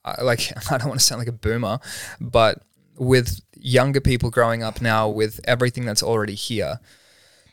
[0.05, 1.79] uh, like, I don't want to sound like a boomer,
[2.21, 2.63] but
[2.99, 6.81] with younger people growing up now with everything that's already here.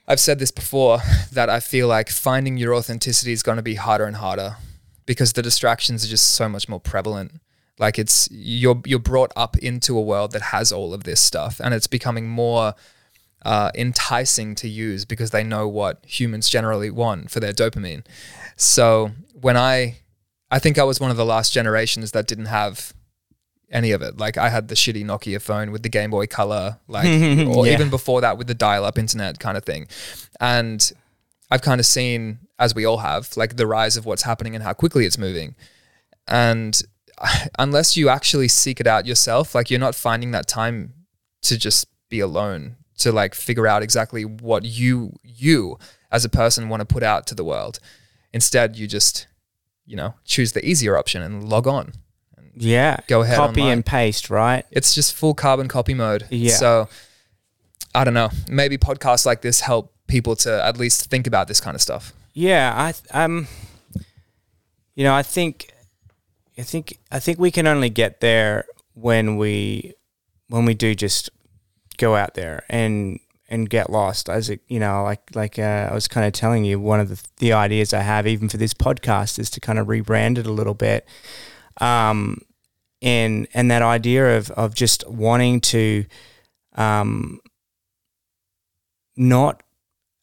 [0.07, 0.99] I've said this before
[1.31, 4.57] that I feel like finding your authenticity is going to be harder and harder
[5.05, 7.39] because the distractions are just so much more prevalent.
[7.79, 11.59] Like it's you're you're brought up into a world that has all of this stuff,
[11.63, 12.75] and it's becoming more
[13.43, 18.05] uh, enticing to use because they know what humans generally want for their dopamine.
[18.55, 19.11] So
[19.41, 19.97] when I,
[20.51, 22.93] I think I was one of the last generations that didn't have
[23.71, 24.17] any of it.
[24.17, 27.05] Like I had the shitty Nokia phone with the Game Boy Color, like,
[27.47, 27.73] or Yeah.
[27.73, 29.87] even before that with the dial-up internet kind of thing.
[30.39, 30.89] And
[31.49, 34.63] I've kind of seen, as we all have, like the rise of what's happening and
[34.63, 35.55] how quickly it's moving.
[36.27, 36.79] And
[37.59, 40.93] unless you actually seek it out yourself, like you're not finding that time
[41.43, 45.77] to just be alone, to like figure out exactly what you you
[46.11, 47.79] as a person want to put out to the world.
[48.33, 49.27] Instead, you just,
[49.85, 51.93] you know, choose the easier option and log on.
[52.55, 53.73] yeah, Go ahead copy online.
[53.73, 54.65] and paste, right?
[54.71, 56.25] It's just full carbon copy mode.
[56.29, 56.53] Yeah.
[56.55, 56.89] So
[57.95, 58.29] I don't know.
[58.49, 62.13] Maybe podcasts like this help people to at least think about this kind of stuff.
[62.33, 63.47] Yeah, I um,
[64.95, 65.69] you know, I think,
[66.57, 69.93] I think, I think we can only get there when we,
[70.49, 71.29] when we do just
[71.97, 74.29] go out there and and get lost.
[74.29, 77.09] As it you know like like uh, I was kind of telling you one of
[77.09, 80.47] the the ideas I have even for this podcast is to kind of rebrand it
[80.47, 81.07] a little bit.
[81.79, 82.41] Um
[83.01, 86.05] and and that idea of of just wanting to
[86.75, 87.39] um
[89.15, 89.61] not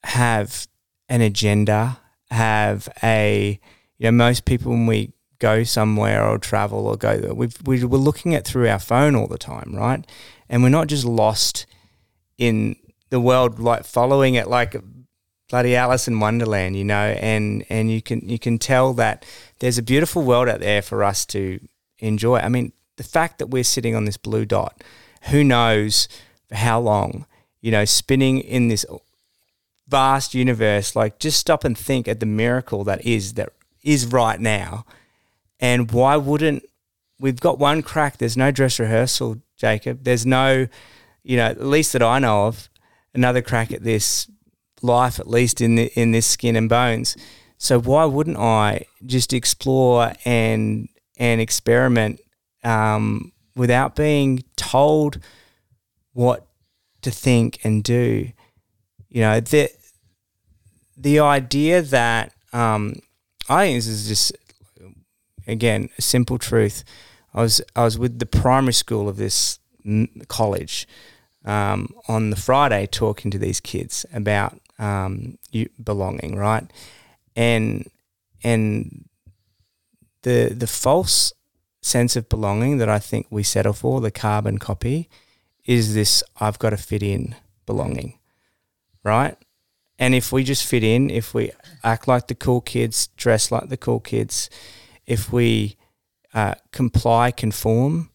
[0.02, 0.66] have
[1.08, 1.98] an agenda
[2.30, 3.60] have a
[3.98, 7.98] you know most people when we go somewhere or travel or go we've, we, we're
[7.98, 10.06] looking at through our phone all the time right
[10.48, 11.66] and we're not just lost
[12.38, 12.76] in
[13.08, 14.76] the world like following it like
[15.50, 19.26] bloody Alice in Wonderland, you know, and and you can you can tell that
[19.58, 21.60] there's a beautiful world out there for us to
[21.98, 22.38] enjoy.
[22.38, 24.82] I mean, the fact that we're sitting on this blue dot,
[25.24, 26.08] who knows
[26.48, 27.26] for how long,
[27.60, 28.86] you know, spinning in this
[29.88, 33.50] vast universe, like just stop and think at the miracle that is that
[33.82, 34.86] is right now.
[35.60, 36.64] And why wouldn't
[37.20, 40.04] we've got one crack, there's no dress rehearsal, Jacob.
[40.04, 40.66] There's no,
[41.22, 42.68] you know, at least that I know of,
[43.14, 44.28] another crack at this
[44.82, 47.16] life, at least in the, in this skin and bones.
[47.58, 50.88] So why wouldn't I just explore and
[51.18, 52.20] and experiment
[52.64, 55.18] um, without being told
[56.14, 56.46] what
[57.02, 58.32] to think and do?
[59.10, 59.68] You know the
[60.96, 62.94] the idea that um,
[63.46, 64.32] I think this is just
[65.50, 66.84] again a simple truth.
[67.34, 69.58] I was I was with the primary school of this
[70.28, 70.86] college
[71.44, 75.38] um, on the Friday talking to these kids about um,
[75.82, 76.70] belonging, right?
[77.36, 77.90] And
[78.42, 79.08] and
[80.22, 81.32] the the false
[81.82, 85.08] sense of belonging that I think we settle for, the carbon copy,
[85.64, 87.34] is this I've got to fit in
[87.66, 88.18] belonging,
[89.02, 89.36] right?
[89.98, 91.52] And if we just fit in, if we
[91.84, 94.48] act like the cool kids, dress like the cool kids,
[95.10, 95.76] if we
[96.32, 98.10] uh, comply, conform,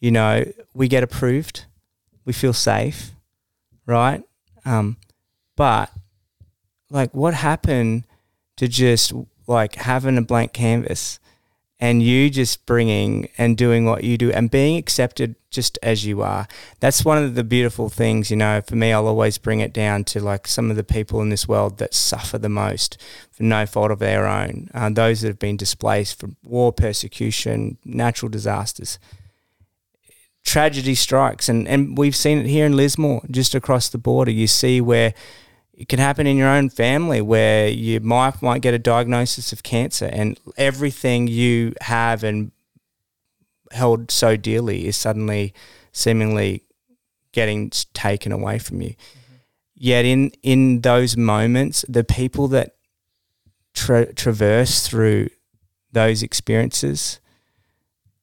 [0.00, 0.44] you know,
[0.74, 1.64] we get approved
[2.24, 3.12] we feel safe,
[3.86, 4.22] right?
[4.64, 4.96] Um,
[5.56, 5.90] but
[6.90, 8.04] like, what happened
[8.56, 9.12] to just
[9.46, 11.18] like having a blank canvas
[11.84, 16.22] and you just bringing and doing what you do and being accepted just as you
[16.22, 16.48] are?
[16.80, 18.62] That's one of the beautiful things, you know.
[18.66, 21.46] For me, I'll always bring it down to like some of the people in this
[21.46, 22.96] world that suffer the most
[23.30, 27.76] for no fault of their own, uh, those that have been displaced from war, persecution,
[27.84, 28.98] natural disasters
[30.42, 34.30] tragedy strikes, and, and we've seen it here in Lismore, just across the border.
[34.30, 35.14] You see where
[35.76, 39.62] it can happen in your own family, where your wife might get a diagnosis of
[39.62, 42.52] cancer, and everything you have and
[43.72, 45.52] held so dearly is suddenly
[45.92, 46.62] seemingly
[47.32, 48.90] getting taken away from you.
[48.90, 49.34] Mm-hmm.
[49.74, 52.76] Yet in in those moments, the people that
[53.74, 55.28] tra- traverse through
[55.92, 57.20] those experiences,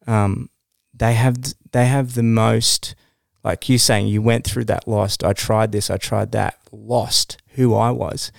[0.08, 0.50] um,
[0.94, 1.38] they have
[1.72, 2.96] they have the most
[3.44, 6.58] like you saying you went through that lost i tried this i tried that.
[6.72, 8.32] Lost who i was.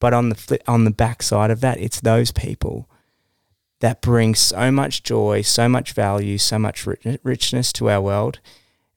[0.00, 2.88] But on the flip, on the backside of that it's those people
[3.80, 6.86] that bring so much joy so much value so much
[7.22, 8.40] richness to our world.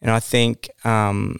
[0.01, 1.39] And i think um,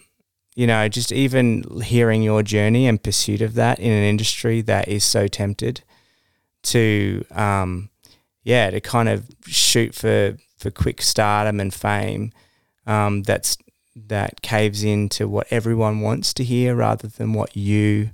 [0.55, 4.87] you know just even hearing your journey and pursuit of that in an industry that
[4.87, 5.81] is so tempted
[6.63, 7.89] to um,
[8.43, 12.31] yeah to kind of shoot for for quick stardom and fame
[12.85, 13.57] um, that's
[13.95, 18.11] that caves into what everyone wants to hear rather than what you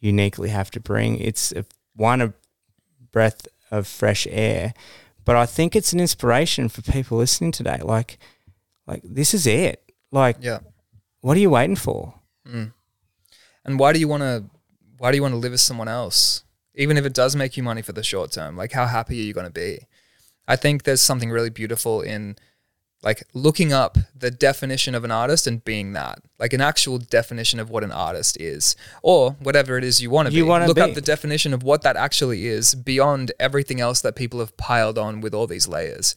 [0.00, 1.18] uniquely have to bring.
[1.18, 2.34] It's a, one a
[3.10, 4.74] breath of fresh air,
[5.24, 7.80] but I think it's an inspiration for people listening today.
[7.82, 8.18] Like,
[8.86, 9.82] like this is it.
[10.10, 10.60] Like, yeah.
[11.20, 12.14] What are you waiting for?
[12.46, 12.72] Mm.
[13.64, 14.44] And why do you want to?
[14.98, 16.44] Why do you want to live as someone else?
[16.74, 19.24] Even if it does make you money for the short term, like how happy are
[19.24, 19.80] you going to be?
[20.46, 22.36] I think there's something really beautiful in
[23.02, 27.60] like looking up the definition of an artist and being that, like an actual definition
[27.60, 30.38] of what an artist is, or whatever it is you want to be.
[30.38, 30.68] you want to be.
[30.68, 30.90] Look be.
[30.90, 34.98] up the definition of what that actually is beyond everything else that people have piled
[34.98, 36.16] on with all these layers,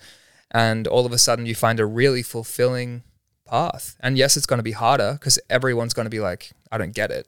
[0.49, 3.03] and all of a sudden you find a really fulfilling
[3.47, 3.95] path.
[3.99, 6.95] And yes, it's going to be harder because everyone's going to be like, I don't
[6.95, 7.27] get it,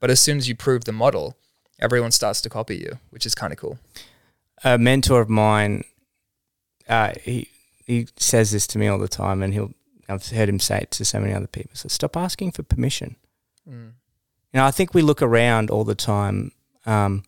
[0.00, 1.36] but as soon as you prove the model,
[1.78, 3.78] everyone starts to copy you, which is kind of cool.
[4.62, 5.84] A mentor of mine,
[6.88, 7.48] uh, he
[7.84, 9.72] he says this to me all the time, and he'll
[10.08, 11.72] I've heard him say it to so many other people.
[11.74, 13.16] So stop asking for permission.
[13.68, 13.92] Mm.
[14.52, 16.52] You know, I think we look around all the time,
[16.84, 17.24] um,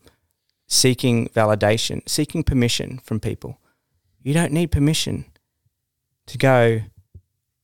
[0.67, 3.59] seeking validation, seeking permission from people.
[4.21, 5.25] You don't need permission
[6.27, 6.81] to go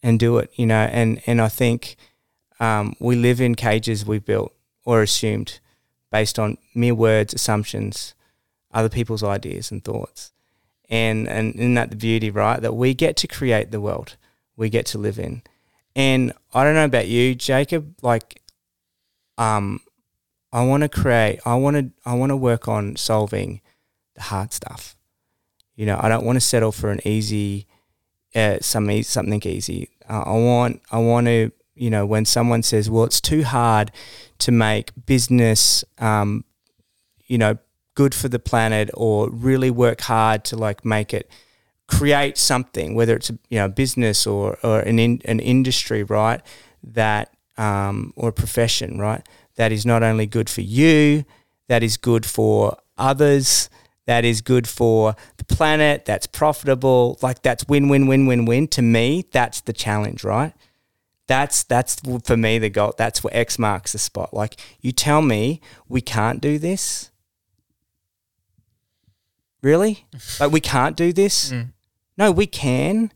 [0.02, 0.52] and do it.
[0.56, 1.96] You know, and and I think
[2.60, 4.54] um, we live in cages we've built
[4.86, 5.60] or assumed
[6.12, 8.14] based on mere words, assumptions,
[8.72, 10.33] other people's ideas and thoughts
[10.94, 12.62] and and isn't that the beauty, right?
[12.62, 14.16] That we get to create the world
[14.56, 15.42] we get to live in.
[15.96, 17.96] And I don't know about you, Jacob.
[18.04, 18.42] Like,
[19.40, 19.80] um,
[20.52, 21.40] I want to create.
[21.46, 21.92] I want to.
[22.06, 23.62] I want to work on solving
[24.16, 24.96] the hard stuff.
[25.76, 27.66] You know, I don't want to settle for an easy,
[28.36, 29.90] uh, some something easy.
[30.08, 30.82] Uh, I want.
[30.92, 31.52] I want to.
[31.76, 33.92] You know, when someone says, "Well, it's too hard
[34.40, 36.46] to make business," um,
[37.26, 37.58] you know,
[37.96, 41.30] good for the planet, or really work hard to like make it
[41.88, 46.42] create something, whether it's a you know business or or an in, an industry, right?
[46.84, 49.28] That um, or a profession, right?
[49.56, 51.26] That is not only good for you,
[51.68, 53.70] that is good for others,
[54.06, 58.68] that is good for the planet, that's profitable, like that's win win win win win.
[58.70, 60.54] To me, that's the challenge, right?
[61.28, 62.94] That's that's for me the goal.
[62.98, 64.34] That's where X marks the spot.
[64.34, 67.12] Like you tell me we can't do this.
[69.64, 70.06] Really?
[70.40, 71.52] like we can't do this?
[71.52, 71.72] Mm.
[72.18, 73.12] No, we can.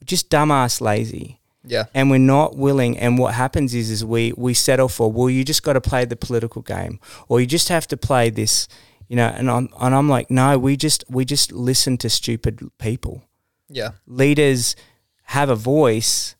[0.00, 1.84] We're just dumbass lazy Yeah.
[1.94, 5.44] and we're not willing and what happens is is we we settle for well you
[5.44, 6.98] just got to play the political game
[7.28, 8.68] or you just have to play this
[9.08, 12.60] you know and I'm and I'm like no we just we just listen to stupid
[12.78, 13.22] people
[13.68, 13.90] Yeah.
[14.06, 14.76] leaders
[15.24, 16.36] have a voice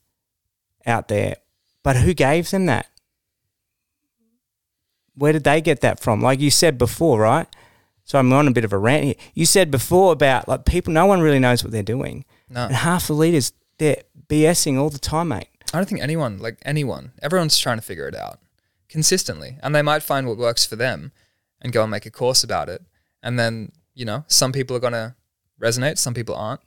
[0.85, 1.35] out there
[1.83, 2.87] but who gave them that
[5.15, 7.47] where did they get that from like you said before right
[8.07, 10.91] so I'm on a bit of a rant here you said before about like people
[10.91, 12.65] no one really knows what they're doing No.
[12.65, 16.57] and half the leaders they're BSing all the time mate I don't think anyone, like
[16.63, 18.39] anyone, everyone's trying to figure it out
[18.87, 19.57] consistently.
[19.61, 21.11] And they might find what works for them
[21.61, 22.81] and go and make a course about it.
[23.21, 25.13] And then, you know, some people are going to
[25.61, 26.61] resonate, some people aren't.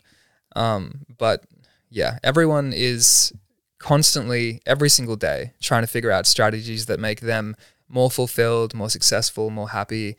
[0.55, 1.45] Um, but
[1.89, 3.33] yeah, everyone is
[3.79, 7.57] constantly, every single day, trying to figure out strategies that make them
[7.89, 10.15] more fulfilled, more successful, more happy,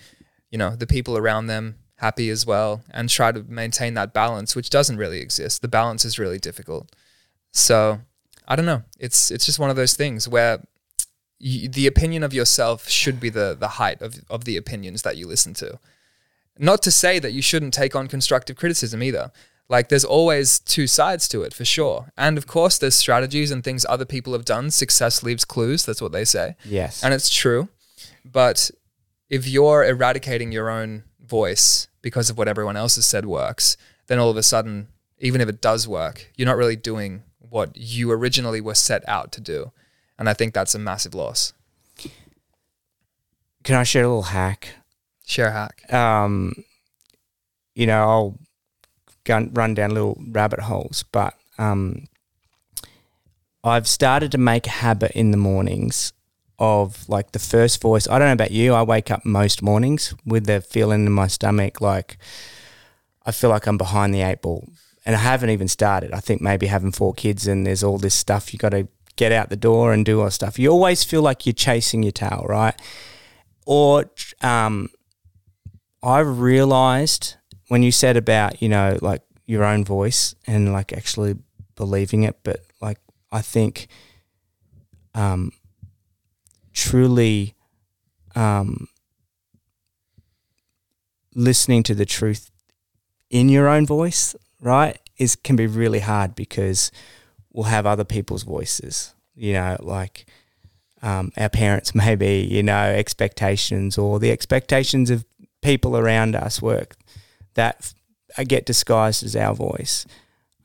[0.52, 4.56] you know, the people around them happy as well, and try to maintain that balance,
[4.56, 5.62] which doesn't really exist.
[5.62, 6.92] The balance is really difficult.
[7.52, 8.00] So
[8.48, 8.84] I don't know.
[9.00, 10.60] It's it's just one of those things where
[11.40, 15.18] y the opinion of yourself should be the the height of of the opinions that
[15.18, 15.80] you listen to.
[16.60, 19.32] Not to say that you shouldn't take on constructive criticism either.
[19.70, 22.12] Like there's always two sides to it for sure.
[22.18, 24.70] And of course there's strategies and things other people have done.
[24.70, 26.56] Success leaves clues, that's what they say.
[26.66, 27.70] yes And it's true.
[28.26, 28.70] But
[29.32, 33.78] if you're eradicating your own voice because of what everyone else has said works,
[34.08, 37.72] then all of a sudden, even if it does work, you're not really doing what
[37.76, 39.72] you originally were set out to do.
[40.20, 41.54] And I think that's a massive loss.
[43.64, 44.76] Can I share a little hack?
[45.26, 45.94] Share a hack.
[45.94, 46.66] Um,
[47.74, 48.40] you know, I'll
[49.24, 52.04] gun, run down little rabbit holes, but um,
[53.64, 56.12] I've started to make a habit in the mornings
[56.62, 58.08] of like the first voice.
[58.08, 58.76] I don't know about you.
[58.76, 62.20] I wake up most mornings with the feeling in my stomach like
[63.26, 64.70] I feel like I'm behind the eight ball.
[65.04, 66.14] And I haven't even started.
[66.14, 69.32] I think maybe having four kids and there's all this stuff you got to get
[69.32, 70.60] out the door and do all stuff.
[70.60, 72.80] You always feel like you're chasing your tail, right?
[73.66, 74.90] Or um,
[76.04, 77.38] I've realized
[77.70, 81.38] when you said about, you know, like your own voice and like actually
[81.76, 83.00] believing it, but like
[83.32, 83.88] I think
[85.16, 85.52] um,
[86.74, 87.56] truly
[88.36, 88.88] um,
[91.36, 92.52] listening to the truth
[93.30, 96.92] in your own voice, right, is can be really hard because
[97.54, 100.26] we'll have other people's voices, you know, like
[101.02, 105.26] um, our parents maybe, you know, expectations or the expectations of
[105.62, 106.96] people around us work
[107.54, 107.94] that
[108.38, 110.06] f- get disguised as our voice.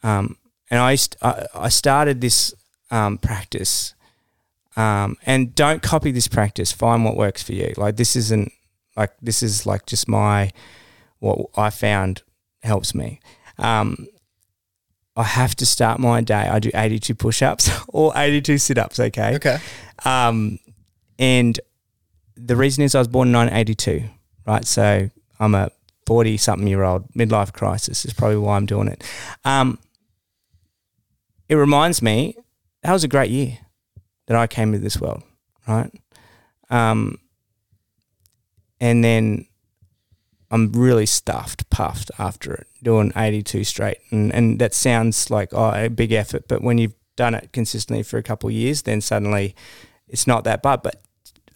[0.02, 0.36] Um,
[0.70, 2.54] and I, st- I started this
[2.90, 3.94] um, practice
[4.76, 6.70] um, and don't copy this practice.
[6.70, 7.72] Find what works for you.
[7.76, 8.52] Like this isn't
[8.96, 10.52] like this is like just my
[11.18, 12.22] what I found
[12.62, 13.20] helps me.
[13.58, 14.06] Um,
[15.16, 16.34] I have to start my day.
[16.34, 19.00] I do 82 push-ups or 82 sit-ups.
[19.00, 19.36] Okay.
[19.36, 19.58] Okay.
[20.04, 20.58] Um,
[21.18, 21.58] and
[22.36, 24.10] the reason is I was born in 1982,
[24.46, 24.66] right?
[24.66, 25.10] So
[25.40, 25.70] I'm a
[26.04, 29.02] 40 something year old midlife crisis is probably why I'm doing it.
[29.44, 29.78] Um,
[31.48, 32.36] it reminds me
[32.82, 33.58] that was a great year
[34.26, 35.22] that I came to this world,
[35.66, 35.90] right?
[36.70, 37.18] Um,
[38.80, 39.46] and then
[40.50, 43.98] I'm really stuffed, puffed after it, doing 82 straight.
[44.10, 48.02] And, and that sounds like oh, a big effort, but when you've done it consistently
[48.02, 49.54] for a couple of years, then suddenly
[50.08, 50.82] it's not that bad.
[50.82, 51.00] But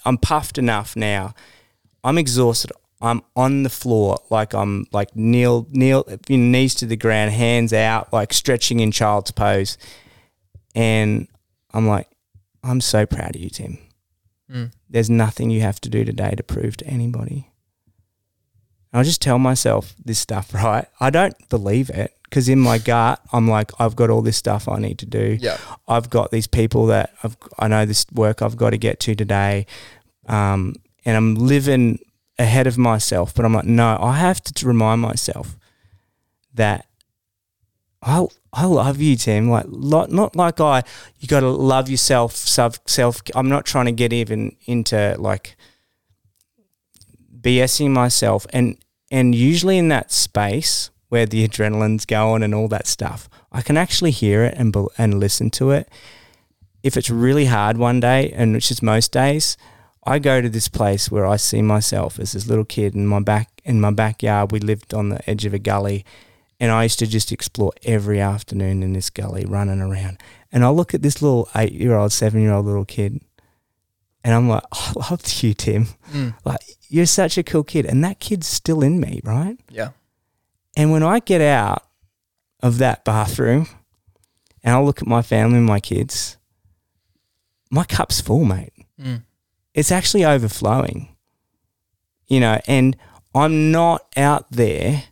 [0.05, 1.35] I'm puffed enough now.
[2.03, 2.73] I'm exhausted.
[3.03, 8.13] I'm on the floor, like I'm like kneel, kneel, knees to the ground, hands out,
[8.13, 9.79] like stretching in child's pose.
[10.75, 11.27] And
[11.73, 12.10] I'm like,
[12.63, 13.79] I'm so proud of you, Tim.
[14.51, 14.73] Mm.
[14.89, 17.51] There's nothing you have to do today to prove to anybody.
[18.93, 20.87] I'll just tell myself this stuff, right?
[20.99, 24.69] I don't believe it because in my gut, I'm like, I've got all this stuff
[24.69, 25.37] I need to do.
[25.41, 25.59] Yeah.
[25.89, 29.15] I've got these people that I've, I know this work I've got to get to
[29.15, 29.67] today.
[30.27, 31.99] Um, and I'm living
[32.39, 35.57] ahead of myself, but I'm like, no, I have to remind myself
[36.55, 36.87] that
[38.03, 39.51] I I love you, Tim.
[39.51, 40.83] Like, not like I,
[41.19, 42.35] you got to love yourself.
[42.35, 43.21] Self, self.
[43.35, 45.57] I'm not trying to get even into like
[47.41, 48.77] BSing myself, and
[49.11, 53.77] and usually in that space where the adrenaline's going and all that stuff, I can
[53.77, 55.89] actually hear it and and listen to it.
[56.83, 59.59] If it's really hard one day, and which is most days,
[60.05, 63.21] I go to this place where I see myself as this little kid in my
[63.21, 64.53] back in my backyard.
[64.53, 66.07] We lived on the edge of a gully
[66.61, 70.21] and I used to just explore every afternoon in this gully, running around.
[70.53, 73.21] And I look at this little eight year old, seven year old little kid,
[74.23, 75.87] and I'm like, oh, I loved you, Tim.
[76.13, 76.35] Mm.
[76.45, 77.87] Like, you're such a cool kid.
[77.87, 79.59] And that kid's still in me, right?
[79.71, 79.91] Yeah.
[80.77, 81.87] And when I get out
[82.63, 83.67] of that bathroom
[84.63, 86.37] and I look at my family and my kids,
[87.71, 88.73] my cup's full, mate.
[89.01, 89.23] Mm.
[89.73, 91.17] It's actually overflowing,
[92.27, 92.97] you know, and
[93.35, 95.05] I'm not out there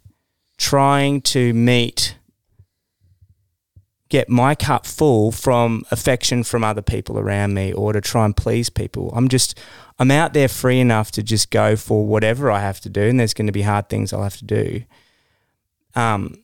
[0.58, 2.16] trying to meet
[4.08, 8.36] get my cup full from affection from other people around me or to try and
[8.36, 9.12] please people.
[9.14, 9.58] I'm just
[9.98, 13.20] I'm out there free enough to just go for whatever I have to do and
[13.20, 14.84] there's going to be hard things I'll have to do.
[15.94, 16.42] Um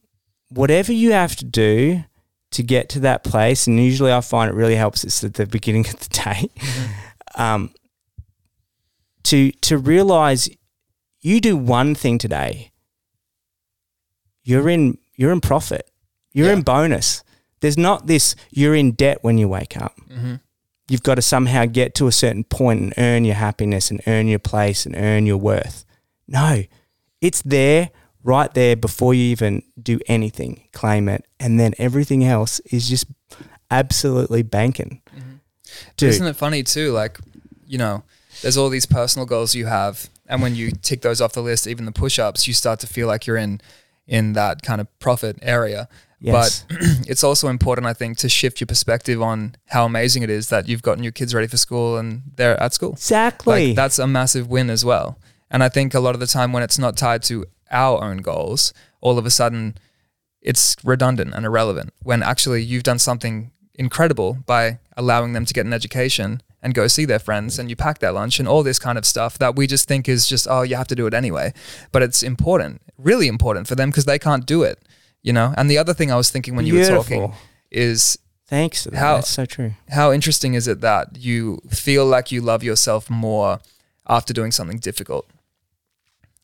[0.48, 2.04] whatever you have to do
[2.52, 5.46] to get to that place and usually I find it really helps it's at the
[5.46, 6.48] beginning of the day.
[6.56, 7.40] Mm-hmm.
[7.40, 7.74] Um
[9.24, 10.50] to to realize
[11.22, 12.72] you do one thing today
[14.44, 15.90] you're in you're in profit.
[16.32, 16.54] You're yeah.
[16.54, 17.22] in bonus.
[17.60, 19.96] There's not this you're in debt when you wake up.
[20.08, 20.34] Mm-hmm.
[20.88, 24.28] You've got to somehow get to a certain point and earn your happiness and earn
[24.28, 25.86] your place and earn your worth.
[26.28, 26.64] No,
[27.20, 27.90] it's there
[28.22, 30.68] right there before you even do anything.
[30.72, 33.06] Claim it, and then everything else is just
[33.70, 35.00] absolutely banking.
[35.16, 35.36] Mm-hmm.
[35.96, 36.92] Dude, isn't it funny too?
[36.92, 37.18] Like,
[37.66, 38.02] you know,
[38.42, 41.66] there's all these personal goals you have, and when you tick those off the list,
[41.66, 43.60] even the push-ups, you start to feel like you're in
[44.06, 45.88] in that kind of profit area.
[46.20, 46.64] Yes.
[46.68, 46.76] But
[47.06, 50.68] it's also important, I think, to shift your perspective on how amazing it is that
[50.68, 52.92] you've gotten your kids ready for school and they're at school.
[52.92, 53.68] Exactly.
[53.68, 55.18] Like, that's a massive win as well.
[55.50, 58.18] And I think a lot of the time when it's not tied to our own
[58.18, 59.76] goals, all of a sudden
[60.40, 65.66] it's redundant and irrelevant when actually you've done something incredible by allowing them to get
[65.66, 68.78] an education and go see their friends and you pack their lunch and all this
[68.78, 71.12] kind of stuff that we just think is just, oh, you have to do it
[71.12, 71.52] anyway.
[71.92, 74.82] But it's important, really important for them because they can't do it,
[75.22, 75.52] you know?
[75.58, 76.94] And the other thing I was thinking when Beautiful.
[76.94, 77.38] you were talking
[77.70, 78.86] is Thanks.
[78.94, 79.72] How, That's so true.
[79.90, 83.60] How interesting is it that you feel like you love yourself more
[84.06, 85.28] after doing something difficult?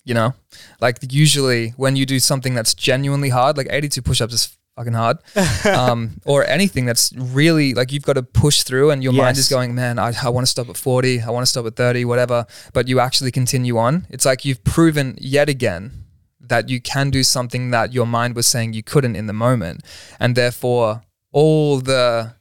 [0.05, 0.35] You know,
[0.81, 4.95] like usually when you do something that's genuinely hard, like 82 push ups is fucking
[4.95, 5.19] hard,
[5.67, 9.23] um, or anything that's really like you've got to push through, and your yes.
[9.23, 11.67] mind is going, man, I, I want to stop at forty, I want to stop
[11.67, 12.47] at thirty, whatever.
[12.73, 14.07] But you actually continue on.
[14.11, 15.93] It's like you've proven yet again
[16.41, 19.83] that you can do something that your mind was saying you couldn't in the moment,
[20.19, 21.03] and therefore
[21.33, 22.35] all the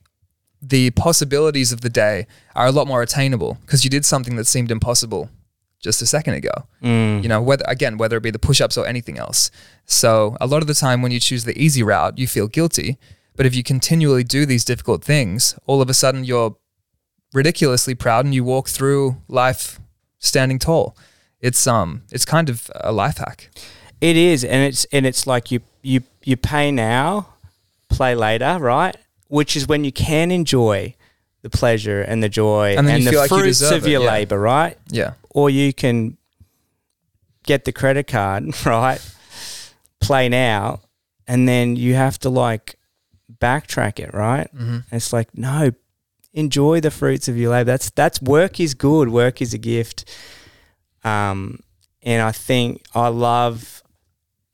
[0.61, 4.45] the possibilities of the day are a lot more attainable because you did something that
[4.45, 5.29] seemed impossible
[5.79, 6.51] just a second ago.
[6.83, 7.23] Mm.
[7.23, 9.49] You know, whether again, whether it be the push-ups or anything else.
[9.85, 12.97] So a lot of the time when you choose the easy route, you feel guilty.
[13.35, 16.57] But if you continually do these difficult things, all of a sudden you're
[17.33, 19.79] ridiculously proud and you walk through life
[20.19, 20.97] standing tall.
[21.39, 23.49] It's um it's kind of a life hack.
[24.01, 27.35] It is, and it's and it's like you you you pay now,
[27.89, 28.95] play later, right?
[29.27, 30.95] Which is when you can enjoy
[31.41, 34.11] the pleasure and the joy and, and the like fruits of your yeah.
[34.11, 34.77] labor, right?
[34.89, 36.17] Yeah or you can
[37.43, 38.99] get the credit card, right?
[39.99, 40.81] Play now,
[41.27, 42.77] and then you have to like
[43.39, 44.53] backtrack it, right?
[44.53, 44.79] Mm-hmm.
[44.91, 45.71] It's like no,
[46.33, 47.65] enjoy the fruits of your labor.
[47.65, 49.09] That's that's work is good.
[49.09, 50.05] Work is a gift.
[51.03, 51.59] Um,
[52.01, 53.83] and I think I love,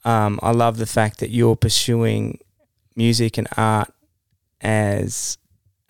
[0.04, 2.40] um, I love the fact that you're pursuing
[2.96, 3.92] music and art
[4.62, 5.38] as,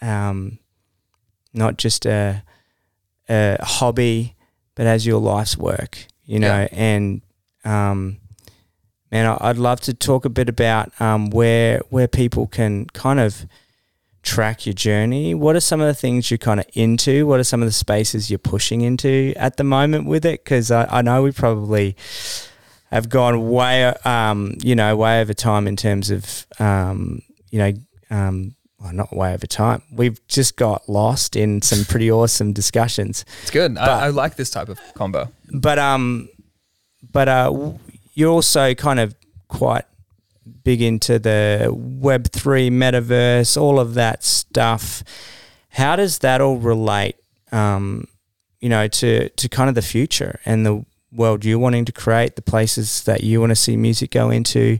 [0.01, 0.59] um,
[1.55, 2.43] not just a,
[3.29, 4.35] a hobby
[4.75, 6.61] but as your life's work, you know.
[6.61, 6.67] Yeah.
[6.71, 7.21] And
[7.63, 8.17] um,
[9.11, 13.45] man, I'd love to talk a bit about um, where where people can kind of
[14.21, 15.33] track your journey.
[15.33, 17.25] What are some of the things you're kind of into?
[17.25, 20.43] What are some of the spaces you're pushing into at the moment with it?
[20.43, 21.95] Because I, I know we probably
[22.91, 27.73] have gone way, um, you know, way over time in terms of, um, you know,
[28.09, 29.81] um, well, not way over time.
[29.91, 33.25] We've just got lost in some pretty awesome discussions.
[33.41, 33.73] It's good.
[33.73, 35.31] But, I, I, like this type of combo.
[35.51, 36.29] But um,
[37.11, 37.73] but uh,
[38.13, 39.15] you're also kind of
[39.47, 39.85] quite
[40.63, 45.03] big into the Web three metaverse, all of that stuff.
[45.69, 47.15] How does that all relate?
[47.51, 48.07] Um,
[48.59, 52.35] you know, to to kind of the future and the world you're wanting to create,
[52.35, 54.77] the places that you want to see music go into.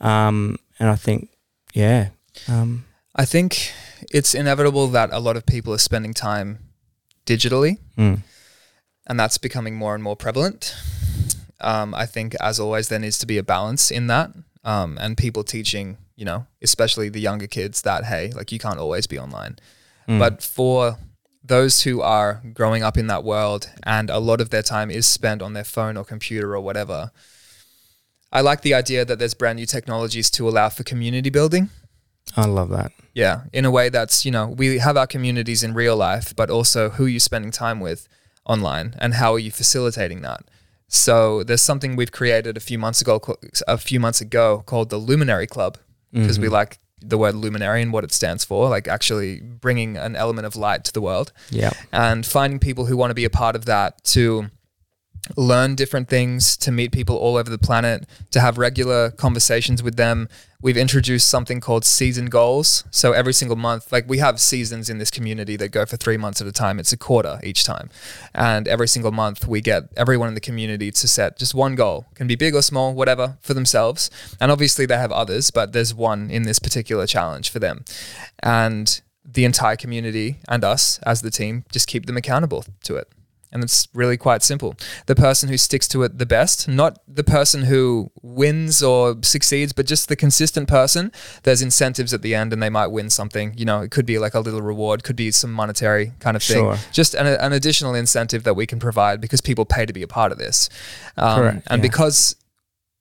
[0.00, 1.28] Um, and I think,
[1.74, 2.08] yeah.
[2.48, 3.72] Um, I think
[4.10, 6.58] it's inevitable that a lot of people are spending time
[7.26, 8.20] digitally, mm,
[9.06, 10.74] and that's becoming more and more prevalent.
[11.60, 14.30] Um, I think, as always, there needs to be a balance in that,
[14.64, 18.78] um, and people teaching, you know, especially the younger kids, that hey, like you can't
[18.78, 19.58] always be online.
[20.08, 20.96] mm, But for
[21.44, 25.06] those who are growing up in that world and a lot of their time is
[25.06, 27.10] spent on their phone or computer or whatever,
[28.32, 31.68] I like the idea that there's brand new technologies to allow for community building.
[32.36, 32.92] I love that.
[33.14, 36.48] Yeah, in a way that's, you know, we have our communities in real life, but
[36.50, 38.08] also who are you spending time with
[38.46, 40.40] online and how are you facilitating that?
[40.88, 43.20] So there's something we've created a few months ago,
[43.66, 45.78] a few months ago called the Luminary Club
[46.12, 46.52] because we Mhm.
[46.52, 50.54] like the word luminary and what it stands for, like actually bringing an element of
[50.54, 51.72] light to the world Yeah.
[51.92, 54.50] and finding people who want to be a part of that to
[55.36, 59.96] learn different things, to meet people all over the planet, to have regular conversations with
[59.96, 60.28] them.
[60.60, 62.84] We've introduced something called season goals.
[62.90, 66.16] So every single month, like we have seasons in this community that go for three
[66.16, 66.78] months at a time.
[66.78, 67.90] It's a quarter each time.
[68.34, 72.06] And every single month, we get everyone in the community to set just one goal,
[72.14, 74.10] can be big or small, whatever, for themselves.
[74.40, 77.84] And obviously, they have others, but there's one in this particular challenge for them.
[78.42, 83.08] And the entire community and us as the team just keep them accountable to it.
[83.52, 84.74] And it's really quite simple.
[85.06, 89.72] The person who sticks to it the best, not the person who wins or succeeds,
[89.72, 91.12] but just the consistent person.
[91.42, 93.52] There's incentives at the end and they might win something.
[93.56, 96.42] You know, it could be like a little reward, could be some monetary kind of
[96.42, 96.64] thing.
[96.64, 96.78] Sure.
[96.92, 100.08] Just an, an additional incentive that we can provide because people pay to be a
[100.08, 100.70] part of this.
[101.16, 101.88] Um, Correct, And yeah.
[101.88, 102.36] because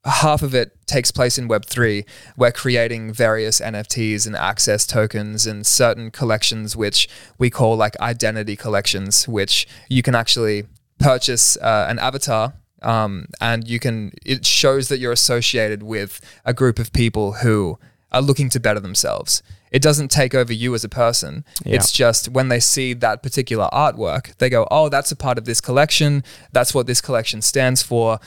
[0.03, 2.05] half of it takes place in Web3.
[2.35, 8.55] We're creating various NFTs and access tokens and certain collections, which we call like identity
[8.55, 10.65] collections, which you can actually
[10.99, 12.53] purchase uh, an avatar.
[12.81, 17.77] Um, and you can, it shows that you're associated with a group of people who
[18.11, 19.43] are looking to better themselves.
[19.71, 21.45] It doesn't take over you as a person.
[21.63, 21.75] Yeah.
[21.75, 25.45] It's just when they see that particular artwork, they go, "Oh, that's a part of
[25.45, 26.25] this collection.
[26.51, 28.19] That's what this collection stands for,"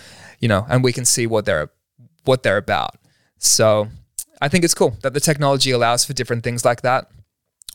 [0.45, 1.71] you know, and we can see what they're
[2.25, 2.97] what they're about.
[3.39, 3.89] So,
[4.43, 7.11] I think it's cool that the technology allows for different things like that,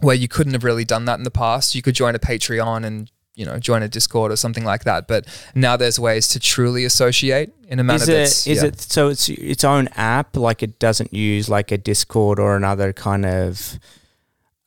[0.01, 1.73] where you couldn't have really done that in the past.
[1.73, 5.07] You could join a Patreon and you know join a Discord or something like that,
[5.07, 8.67] but now there's ways to truly associate in a manner Is that's it is yeah.
[8.67, 12.93] it so it's its own app like it doesn't use like a Discord or another
[12.93, 13.79] kind of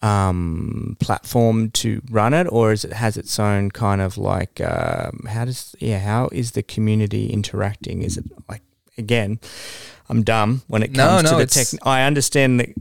[0.02, 5.26] um platform to run it or is it has its own kind of like um
[5.28, 8.02] how does yeah how is the community interacting?
[8.02, 8.62] Is it like
[8.98, 9.38] again
[10.08, 12.74] I'm dumb when it comes no, to the tech I understand the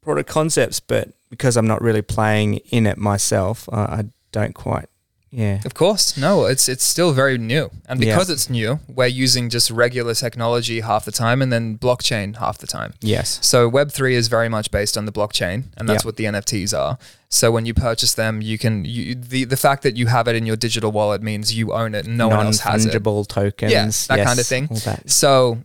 [0.00, 4.88] product concepts but because I'm not really playing in it myself I, I don't quite
[5.32, 6.44] yeah Of course, no.
[6.52, 8.14] It's it's still very new, and Yeah.
[8.14, 12.58] because it's new, we're using just regular technology half the time, and then blockchain half
[12.58, 12.92] the time.
[13.00, 16.08] yes So Web three is very much based on the blockchain, and that's Yeah.
[16.08, 16.98] what the NFTs are.
[17.28, 20.36] So when you purchase them, you can you, the the fact that you have it
[20.36, 22.92] in your digital wallet means you own it, and no one else has it.
[22.92, 24.68] non-fungible tokens Yeah, that kind of thing.
[25.06, 25.58] So,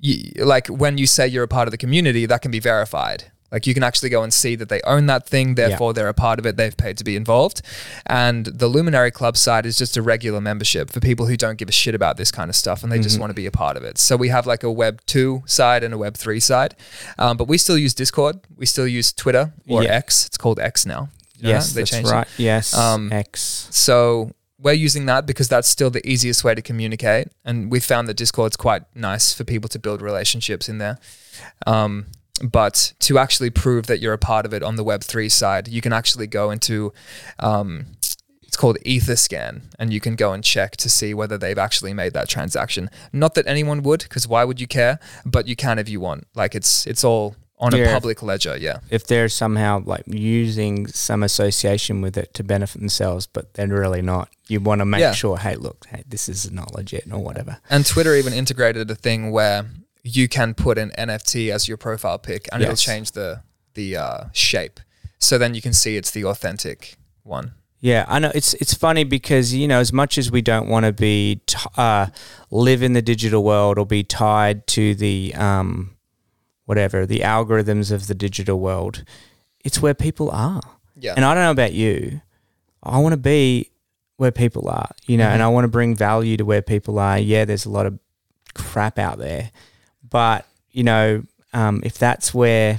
[0.00, 3.24] you, like when you say you're a part of the community, that can be verified.
[3.52, 6.14] Like you can actually go and see that they own that thing, therefore they're a
[6.14, 6.56] part of it.
[6.56, 7.62] They've paid to be involved.
[8.06, 11.68] And the Luminary Club side is just a regular membership for people who don't give
[11.68, 13.20] a shit about this kind of stuff and they just Mhm.
[13.20, 13.96] want to be a part of it.
[13.98, 16.74] So we have like a Web two side and a Web three side,
[17.18, 18.40] um, but we still use Discord.
[18.56, 19.90] We still use Twitter or Yeah.
[19.92, 20.26] X.
[20.26, 21.10] It's called X now.
[21.38, 21.72] You yes?
[21.72, 22.12] They that's changed it.
[22.12, 22.28] right.
[22.38, 23.68] Yes, Um, X.
[23.70, 27.28] So we're using that because that's still the easiest way to communicate.
[27.44, 30.98] And we found that Discord's quite nice for people to build relationships in there.
[31.66, 32.06] Um,
[32.42, 35.80] but to actually prove that you're a part of it on the Web3 side, you
[35.80, 36.92] can actually go into
[37.38, 37.86] um,
[38.42, 42.12] it's called Etherscan, and you can go and check to see whether they've actually made
[42.12, 42.88] that transaction.
[43.12, 45.00] Not that anyone would, because why would you care?
[45.26, 46.26] But you can if you want.
[46.34, 48.56] Like it's it's all on a public ledger.
[48.56, 48.78] Yeah.
[48.90, 54.02] If they're somehow like using some association with it to benefit themselves, but they're really
[54.02, 55.12] not, you want to make Yeah.
[55.12, 57.58] sure, hey, look, hey, this is not legit or whatever.
[57.70, 59.66] And Twitter even integrated a thing where
[60.04, 63.42] you can put an NFT as your profile pic, and it'll change the
[63.74, 64.78] the uh, shape.
[65.18, 67.54] So then you can see it's the authentic one.
[67.80, 70.84] Yeah, I know it's it's funny because you know as much as we don't want
[70.86, 72.06] to be t- uh,
[72.50, 75.96] live in the digital world or be tied to the um,
[76.66, 79.04] whatever the algorithms of the digital world,
[79.64, 80.62] it's where people are.
[80.96, 81.14] Yeah.
[81.16, 82.20] And I don't know about you,
[82.82, 83.70] I want to be
[84.16, 85.44] where people are, you know, and Mhm.
[85.44, 87.18] I want to bring value to where people are.
[87.18, 87.98] Yeah, there's a lot of
[88.54, 89.50] crap out there.
[90.14, 92.78] But you know, um, if that's where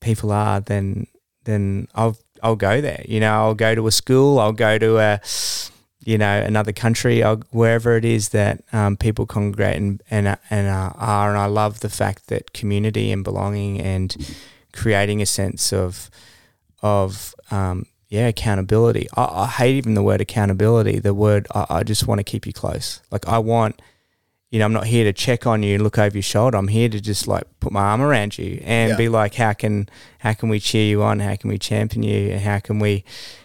[0.00, 1.08] people are, then
[1.44, 3.04] then I'll I'll go there.
[3.06, 4.38] You know, I'll go to a school.
[4.38, 5.20] I'll go to a
[6.06, 7.22] you know another country.
[7.22, 11.28] I'll, wherever it is that um, people congregate and and and uh, are.
[11.28, 14.16] And I love the fact that community and belonging and
[14.72, 16.08] creating a sense of
[16.80, 19.06] of um, yeah accountability.
[19.14, 20.98] I, I, hate even the word accountability.
[20.98, 23.02] The word I, I just want to keep you close.
[23.10, 23.82] Like I want
[24.56, 26.56] you know, I'm not here to check on you and look over your shoulder.
[26.56, 28.96] I'm here to just like put my arm around you and yeah.
[28.96, 29.86] be like, how can
[30.20, 31.20] how can we cheer you on?
[31.20, 32.30] How can we champion you?
[32.30, 33.04] And how can we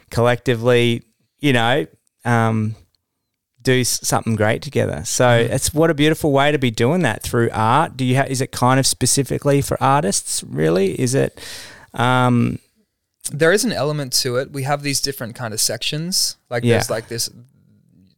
[0.10, 1.04] collectively,
[1.40, 1.86] you know,
[2.24, 2.76] um,
[3.62, 5.04] do something great together?
[5.04, 5.52] So mm-hmm.
[5.52, 7.98] it's what a beautiful way to be doing that through art.
[7.98, 8.30] Do you have?
[8.30, 10.44] Is it kind of specifically for artists?
[10.44, 10.98] Really?
[10.98, 11.42] Is it?
[11.94, 12.60] Um,
[13.34, 14.54] there is an element to it.
[14.54, 16.38] We have these different kind of sections.
[16.50, 16.76] Like yeah.
[16.76, 17.30] there's like this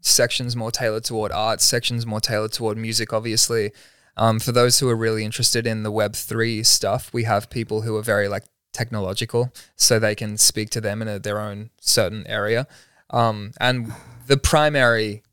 [0.04, 3.72] sections more tailored toward art, sections more tailored toward music, obviously.
[4.16, 7.96] Um, for those who are really interested in the Web3 stuff, we have people who
[7.96, 8.44] are very like
[8.74, 12.68] technological, so they can speak to them in a, their own certain area.
[13.10, 13.94] Um, and
[14.28, 15.24] the primary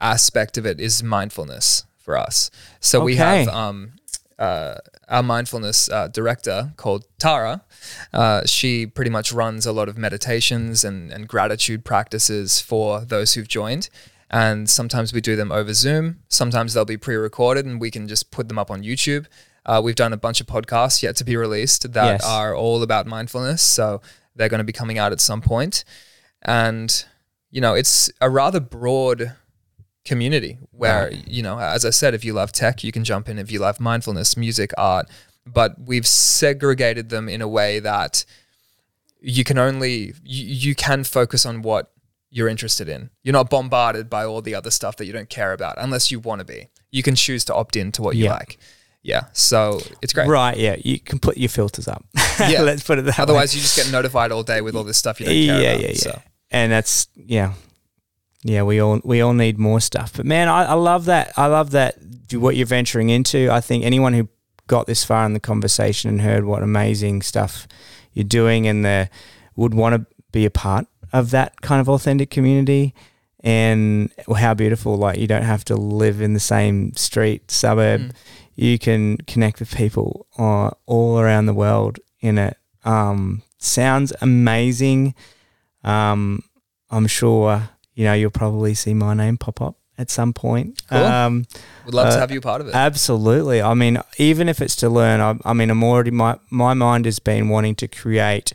[0.00, 2.50] aspect of it is mindfulness for us.
[2.80, 3.04] So okay.
[3.04, 3.92] we have um,
[4.38, 4.76] uh,
[5.08, 7.62] our mindfulness uh, director called Tara.
[8.12, 13.34] Uh, she pretty much runs a lot of meditations and, and gratitude practices for those
[13.34, 13.88] who've joined
[14.30, 16.20] and sometimes we do them over Zoom.
[16.28, 19.26] Sometimes they'll be pre-recorded, and we can just put them up on YouTube.
[19.64, 22.24] Uh, we've done a bunch of podcasts yet to be released that yes.
[22.24, 24.00] are all about mindfulness, so
[24.34, 25.84] they're going to be coming out at some point.
[26.42, 27.04] And
[27.50, 29.34] you know, it's a rather broad
[30.04, 31.28] community where right.
[31.28, 33.38] you know, as I said, if you love tech, you can jump in.
[33.38, 35.06] If you love mindfulness, music, art,
[35.46, 38.24] but we've segregated them in a way that
[39.20, 41.90] you can only you, you can focus on what
[42.30, 43.10] you're interested in.
[43.22, 46.20] You're not bombarded by all the other stuff that you don't care about unless you
[46.20, 46.68] want to be.
[46.90, 48.32] You can choose to opt in to what you yeah.
[48.32, 48.58] like.
[49.02, 49.26] Yeah.
[49.32, 50.28] So it's great.
[50.28, 50.56] Right.
[50.56, 50.76] Yeah.
[50.78, 52.04] You can put your filters up.
[52.38, 52.62] Yeah.
[52.62, 53.56] Let's put it that Otherwise, way.
[53.56, 55.80] you just get notified all day with all this stuff you don't care yeah, about.
[55.80, 55.88] Yeah.
[55.88, 55.94] Yeah.
[55.94, 56.22] So.
[56.52, 57.54] And that's, yeah.
[58.44, 58.62] Yeah.
[58.62, 60.12] We all, we all need more stuff.
[60.16, 61.32] But man, I, I love that.
[61.36, 61.96] I love that
[62.32, 63.50] what you're venturing into.
[63.50, 64.28] I think anyone who
[64.68, 67.66] got this far in the conversation and heard what amazing stuff
[68.12, 69.10] you're doing and the
[69.56, 72.94] would want to be a part of that kind of authentic community
[73.40, 78.00] and how beautiful like you don't have to live in the same street suburb.
[78.00, 78.12] Mm.
[78.56, 82.56] you can connect with people uh, all around the world in it.
[82.84, 85.14] Um, sounds amazing.
[85.84, 86.42] Um,
[86.90, 90.80] i'm sure you know you'll probably see my name pop up at some point.
[90.88, 90.98] Cool.
[90.98, 91.46] um,
[91.84, 92.74] would love uh, to have you part of it.
[92.74, 93.60] absolutely.
[93.60, 97.04] I mean even if it's to learn I, I mean i'm already my my mind
[97.04, 98.52] has been wanting to create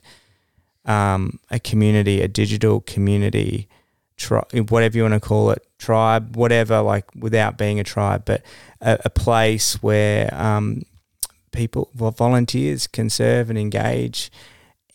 [0.86, 3.67] um, a community, a digital community,
[4.17, 8.43] tri- whatever you want to call it, tribe, whatever, like without being a tribe, but
[8.81, 10.84] a, a place where um,
[11.51, 14.31] people, well, volunteers can serve and engage.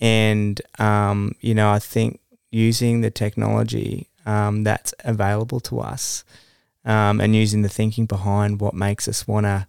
[0.01, 2.20] And, um, you know, I think
[2.51, 6.24] using the technology um, that's available to us
[6.84, 9.66] um, and using the thinking behind what makes us want to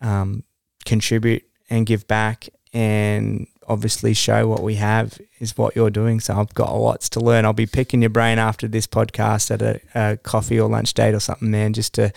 [0.00, 0.42] um,
[0.84, 6.20] contribute and give back and obviously show what we have is what you're doing.
[6.20, 7.44] So I've got lots to learn.
[7.44, 11.14] I'll be picking your brain after this podcast at a, a coffee or lunch date
[11.14, 12.12] or something, man, just to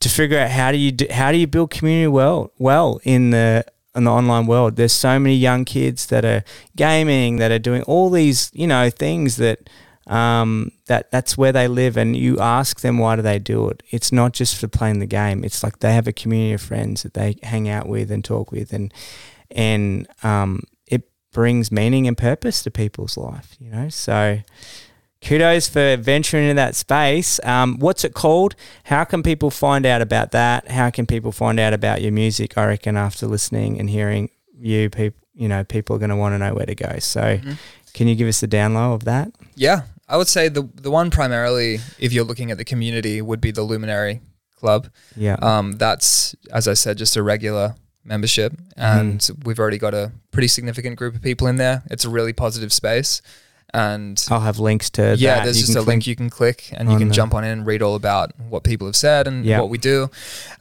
[0.00, 3.30] to figure out how do you do, how do you build community well well in
[3.30, 3.64] the
[3.94, 4.76] in the online world.
[4.76, 6.44] There's so many young kids that are
[6.76, 9.68] gaming, that are doing all these you know things that.
[10.06, 13.80] Um, that that's where they live, and you ask them why do they do it.
[13.90, 15.44] It's not just for playing the game.
[15.44, 18.50] It's like they have a community of friends that they hang out with and talk
[18.50, 18.92] with, and
[19.50, 23.56] and um, it brings meaning and purpose to people's life.
[23.58, 24.40] You know, so
[25.22, 27.40] kudos for venturing into that space.
[27.44, 28.54] Um, what's it called?
[28.84, 30.70] How can people find out about that?
[30.70, 32.56] How can people find out about your music?
[32.56, 36.34] I reckon after listening and hearing you, people, you know, people are going to want
[36.34, 36.98] to know where to go.
[36.98, 37.52] So, mm-hmm.
[37.94, 39.32] can you give us the down low of that?
[39.54, 43.40] Yeah, I would say the the one primarily, if you're looking at the community, would
[43.40, 44.20] be the Luminary
[44.56, 44.88] Club.
[45.16, 48.80] Yeah, um, that's as I said, just a regular membership, mm-hmm.
[48.80, 49.44] and mm.
[49.44, 51.82] we've already got a pretty significant group of people in there.
[51.90, 53.22] It's a really positive space,
[53.72, 55.36] and I'll have links to yeah.
[55.36, 55.44] That.
[55.44, 57.50] There's you just a link you can click, and you can the jump on in
[57.50, 59.60] and read all about what people have said and yep.
[59.60, 60.10] what we do.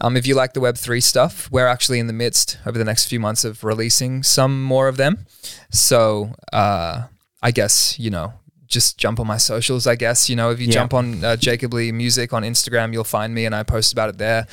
[0.01, 2.85] Um, if you like the Web three stuff, we're actually in the midst over the
[2.85, 5.25] next few months of releasing some more of them.
[5.69, 7.07] So uh,
[7.41, 8.33] I guess you know
[8.67, 10.29] just jump on my socials, I guess.
[10.29, 13.45] You know, if you jump on uh, Jacob Lee Music on Instagram, you'll find me
[13.45, 14.47] and I post about it there,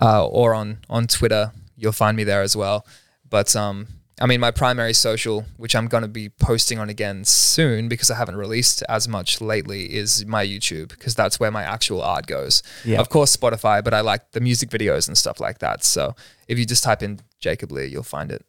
[0.00, 2.86] uh, or on on Twitter you'll find me there as well.
[3.28, 3.86] But um,
[4.20, 8.10] I mean, my primary social, which I'm going to be posting on again soon because
[8.10, 12.26] I haven't released as much lately, is my YouTube because that's where my actual art
[12.26, 12.62] goes.
[12.84, 13.00] Yeah.
[13.00, 15.82] Of course, Spotify, but I like the music videos and stuff like that.
[15.82, 16.14] So
[16.46, 18.44] if you just type in Jacob Lee, you'll find it.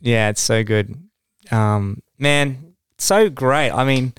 [0.00, 0.94] Yeah, it's so good.
[1.50, 3.70] Um, man, so great.
[3.70, 4.12] I mean,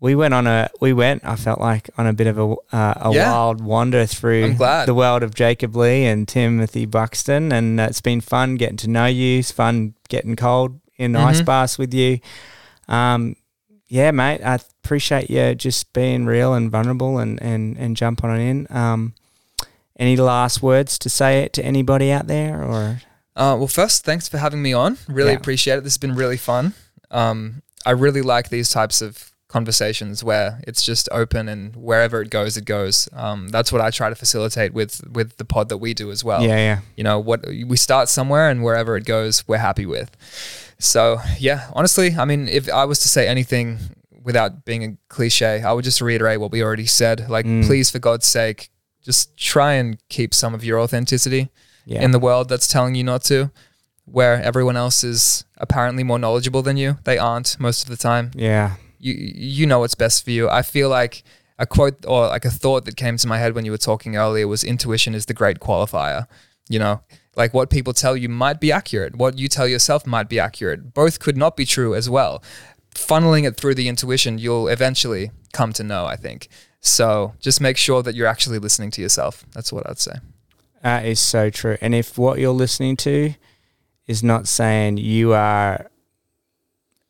[0.00, 1.24] we went on a we went.
[1.24, 2.44] I felt like on a bit of a
[2.74, 3.30] uh, a Yeah.
[3.32, 8.20] wild wander through the world of Jacob Lee and Timothy Buxton, and uh, it's been
[8.20, 9.38] fun getting to know you.
[9.38, 11.24] It's fun getting cold in Mhm.
[11.24, 12.18] ice baths with you.
[12.88, 13.36] Um,
[13.88, 14.40] yeah, mate.
[14.44, 18.66] I appreciate you just being real and vulnerable and and and jumping on in.
[18.70, 19.14] Um,
[19.98, 23.00] any last words to say it to anybody out there, or
[23.34, 24.96] Uh, well, first, thanks for having me on.
[25.08, 25.36] Really Yeah.
[25.38, 25.84] appreciate it.
[25.84, 26.72] This has been really fun.
[27.10, 32.30] Um, I really like these types of conversations where it's just open and wherever it
[32.30, 33.08] goes, it goes.
[33.12, 36.24] Um, that's what I try to facilitate with with the pod that we do as
[36.24, 36.42] well.
[36.42, 40.10] yeah, yeah, You know, what we start somewhere and wherever it goes, we're happy with.
[40.78, 43.78] So yeah, honestly, I mean, if I was to say anything
[44.22, 47.28] without being a cliche, I would just reiterate what we already said.
[47.30, 47.64] Like, Mm.
[47.66, 48.70] please, for God's sake,
[49.04, 51.48] just try and keep some of your authenticity
[51.84, 53.52] yeah, in the world that's telling you not to,
[54.04, 56.98] where everyone else is apparently more knowledgeable than you.
[57.04, 58.32] They aren't most of the time.
[58.34, 58.74] yeah,
[59.06, 59.14] You
[59.60, 60.48] you know what's best for you.
[60.48, 61.22] I feel like
[61.58, 64.16] a quote or like a thought that came to my head when you were talking
[64.16, 66.26] earlier was intuition is the great qualifier.
[66.68, 67.00] You know,
[67.36, 70.92] like what people tell you might be accurate, what you tell yourself might be accurate.
[70.92, 72.42] Both could not be true as well.
[72.94, 76.48] Funneling it through the intuition, you'll eventually come to know, I think.
[76.80, 79.44] So just make sure that you're actually listening to yourself.
[79.52, 80.16] That's what I'd say.
[80.82, 81.76] That is so true.
[81.80, 83.34] And if what you're listening to
[84.06, 85.90] is not saying you are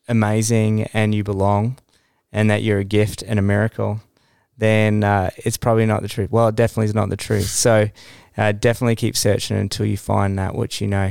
[0.08, 1.78] amazing and you belong
[2.36, 3.98] and that you're a gift and a miracle,
[4.58, 6.30] then uh, it's probably not the truth.
[6.30, 7.46] Well, it definitely is not the truth.
[7.48, 7.88] So
[8.36, 11.10] uh, definitely keep searching until you find that which you know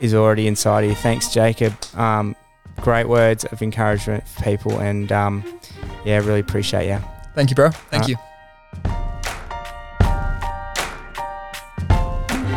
[0.00, 0.96] is already inside of you.
[0.96, 1.74] Thanks, Jacob.
[1.94, 2.34] Um,
[2.80, 4.78] great words of encouragement for people.
[4.80, 5.44] And um,
[6.06, 6.98] yeah, really appreciate you.
[7.34, 7.70] Thank you, bro.
[7.90, 8.16] Thank Uh, you.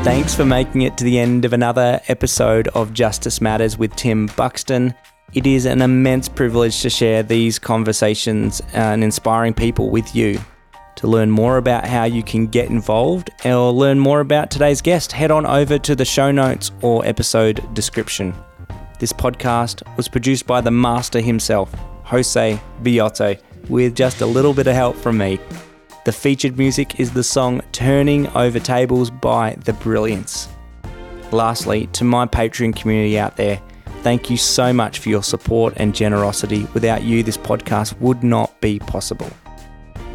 [0.04, 4.26] Thanks for making it to the end of another episode of Justice Matters with Tim
[4.36, 4.94] Buxton.
[5.34, 10.40] It is an immense privilege to share these conversations uh, and inspiring people with you.
[10.98, 15.12] To learn more about how you can get involved or learn more about today's guest,
[15.12, 18.36] head on over to the show notes or episode description.
[19.00, 21.74] This podcast was produced by the master himself,
[22.04, 23.36] Jose Villotto,
[23.70, 25.40] with just a little bit of help from me.
[26.06, 30.48] The featured music is the song Turning Over Tables by The Brilliance.
[31.32, 33.60] Lastly, to my Patreon community out there,
[34.04, 36.68] thank you so much for your support and generosity.
[36.74, 39.32] Without you, this podcast would not be possible.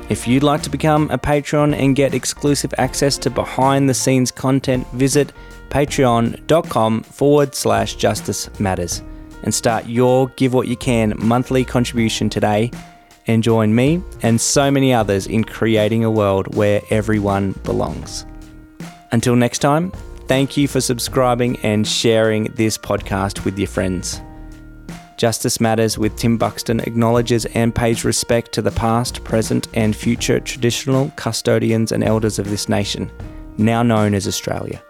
[0.08, 4.30] If you'd like to become a Patreon and get exclusive access to behind the scenes
[4.30, 5.32] content, visit
[5.68, 9.02] patreon.com forward slash justice matters
[9.42, 12.70] and start your Give What You Can monthly contribution today
[13.26, 18.24] and join me and so many others in creating a world where everyone belongs.
[19.12, 19.92] Until next time,
[20.28, 24.20] thank you for subscribing and sharing this podcast with your friends.
[25.16, 30.38] Justice Matters with Tim Buxton acknowledges and pays respect to the past, present, and future
[30.38, 33.10] traditional custodians and elders of this nation,
[33.56, 34.80] now known as Australia,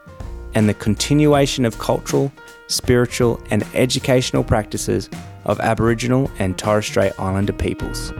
[0.55, 2.31] and the continuation of cultural,
[2.67, 5.09] spiritual, and educational practices
[5.45, 8.13] of Aboriginal and Torres Strait Islander peoples.